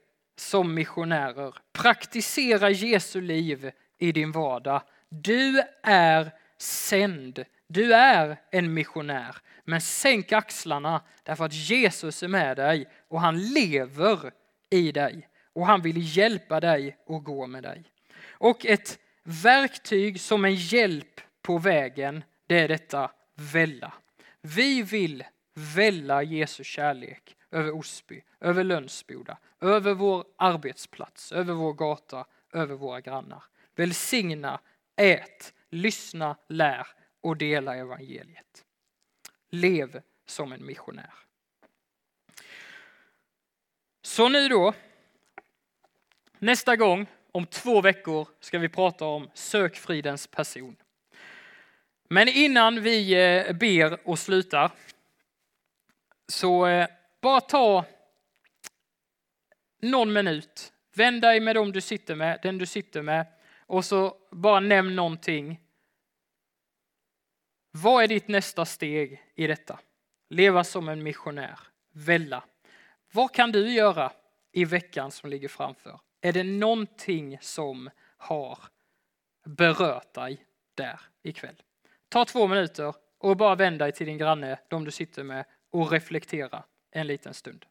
som 0.41 0.75
missionärer. 0.75 1.55
Praktisera 1.73 2.71
Jesu 2.71 3.21
liv 3.21 3.71
i 3.99 4.13
din 4.13 4.33
vardag. 4.33 4.83
Du 5.09 5.63
är 5.83 6.33
sänd 6.59 7.45
Du 7.67 7.95
är 7.95 8.41
en 8.51 8.75
missionär, 8.75 9.37
men 9.65 9.81
sänk 9.81 10.33
axlarna 10.33 11.03
därför 11.23 11.45
att 11.45 11.55
Jesus 11.55 12.23
är 12.23 12.29
med 12.29 12.57
dig 12.57 12.89
och 13.09 13.21
han 13.21 13.39
lever 13.43 14.33
i 14.71 14.93
dig 14.93 15.29
och 15.53 15.67
han 15.67 15.83
vill 15.83 16.17
hjälpa 16.17 16.61
dig 16.61 16.97
och 17.07 17.25
gå 17.25 17.47
med 17.47 17.63
dig. 17.63 17.85
Och 18.31 18.67
ett 18.67 18.99
verktyg 19.25 20.21
som 20.21 20.45
en 20.45 20.55
hjälp 20.55 21.21
på 21.43 21.59
vägen, 21.59 22.25
det 22.47 22.59
är 22.59 22.69
detta 22.69 23.11
välla. 23.35 23.93
Vi 24.43 24.83
vill 24.83 25.25
välla 25.55 26.23
Jesu 26.23 26.65
kärlek 26.65 27.37
över 27.51 27.75
Osby, 27.75 28.23
över 28.41 28.65
Lönsboda, 28.65 29.39
över 29.61 29.95
vår 29.95 30.25
arbetsplats, 30.37 31.33
över 31.33 31.55
vår 31.55 31.73
gata, 31.73 32.27
över 32.53 32.75
våra 32.75 33.01
grannar. 33.01 33.45
Välsigna, 33.75 34.61
ät, 34.97 35.55
lyssna, 35.71 36.37
lär 36.49 36.87
och 37.21 37.37
dela 37.37 37.77
evangeliet. 37.77 38.65
Lev 39.51 40.03
som 40.27 40.53
en 40.53 40.67
missionär. 40.67 41.13
Så 44.03 44.29
nu 44.29 44.49
då, 44.49 44.75
nästa 46.39 46.77
gång 46.77 47.07
om 47.33 47.47
två 47.47 47.81
veckor 47.81 48.29
ska 48.41 48.59
vi 48.59 48.69
prata 48.69 49.05
om 49.05 49.31
sökfridens 49.35 50.27
person. 50.27 50.77
Men 52.09 52.29
innan 52.29 52.83
vi 52.83 53.13
eh, 53.13 53.53
ber 53.53 54.09
och 54.09 54.19
slutar 54.19 54.71
så 56.29 56.67
eh, 56.67 56.89
bara 57.21 57.41
ta 57.41 57.85
någon 59.81 60.13
minut, 60.13 60.73
vänd 60.95 61.23
dig 61.23 61.41
med 61.41 61.57
dem 61.57 61.73
du 61.73 61.81
sitter 61.81 62.15
med, 62.15 62.39
den 62.43 62.59
du 62.59 62.67
sitter 62.67 63.03
med 63.03 63.27
och 63.67 63.85
så 63.85 64.17
bara 64.31 64.61
nämn 64.61 64.97
någonting. 64.97 65.61
Vad 67.71 68.05
är 68.05 68.09
ditt 68.09 68.29
nästa 68.29 68.65
steg 68.65 69.23
i 69.35 69.47
detta? 69.47 69.79
Leva 70.31 70.65
som 70.65 70.89
en 70.89 71.03
missionär, 71.03 71.59
välla. 71.93 72.45
Vad 73.13 73.35
kan 73.35 73.53
du 73.53 73.73
göra 73.73 74.13
i 74.53 74.65
veckan 74.65 75.11
som 75.11 75.31
ligger 75.31 75.49
framför? 75.49 76.01
Är 76.21 76.33
det 76.33 76.45
någonting 76.45 77.39
som 77.41 77.91
har 78.17 78.59
berört 79.45 80.15
dig 80.15 80.47
där 80.75 81.01
ikväll? 81.23 81.63
Ta 82.09 82.25
två 82.25 82.47
minuter 82.47 82.95
och 83.19 83.37
bara 83.37 83.55
vänd 83.55 83.79
dig 83.79 83.93
till 83.93 84.07
din 84.07 84.19
granne, 84.19 84.59
de 84.69 84.85
du 84.85 84.91
sitter 84.91 85.23
med 85.23 85.45
och 85.71 85.91
reflektera 85.91 86.65
en 86.99 87.07
liten 87.07 87.35
stund. 87.35 87.67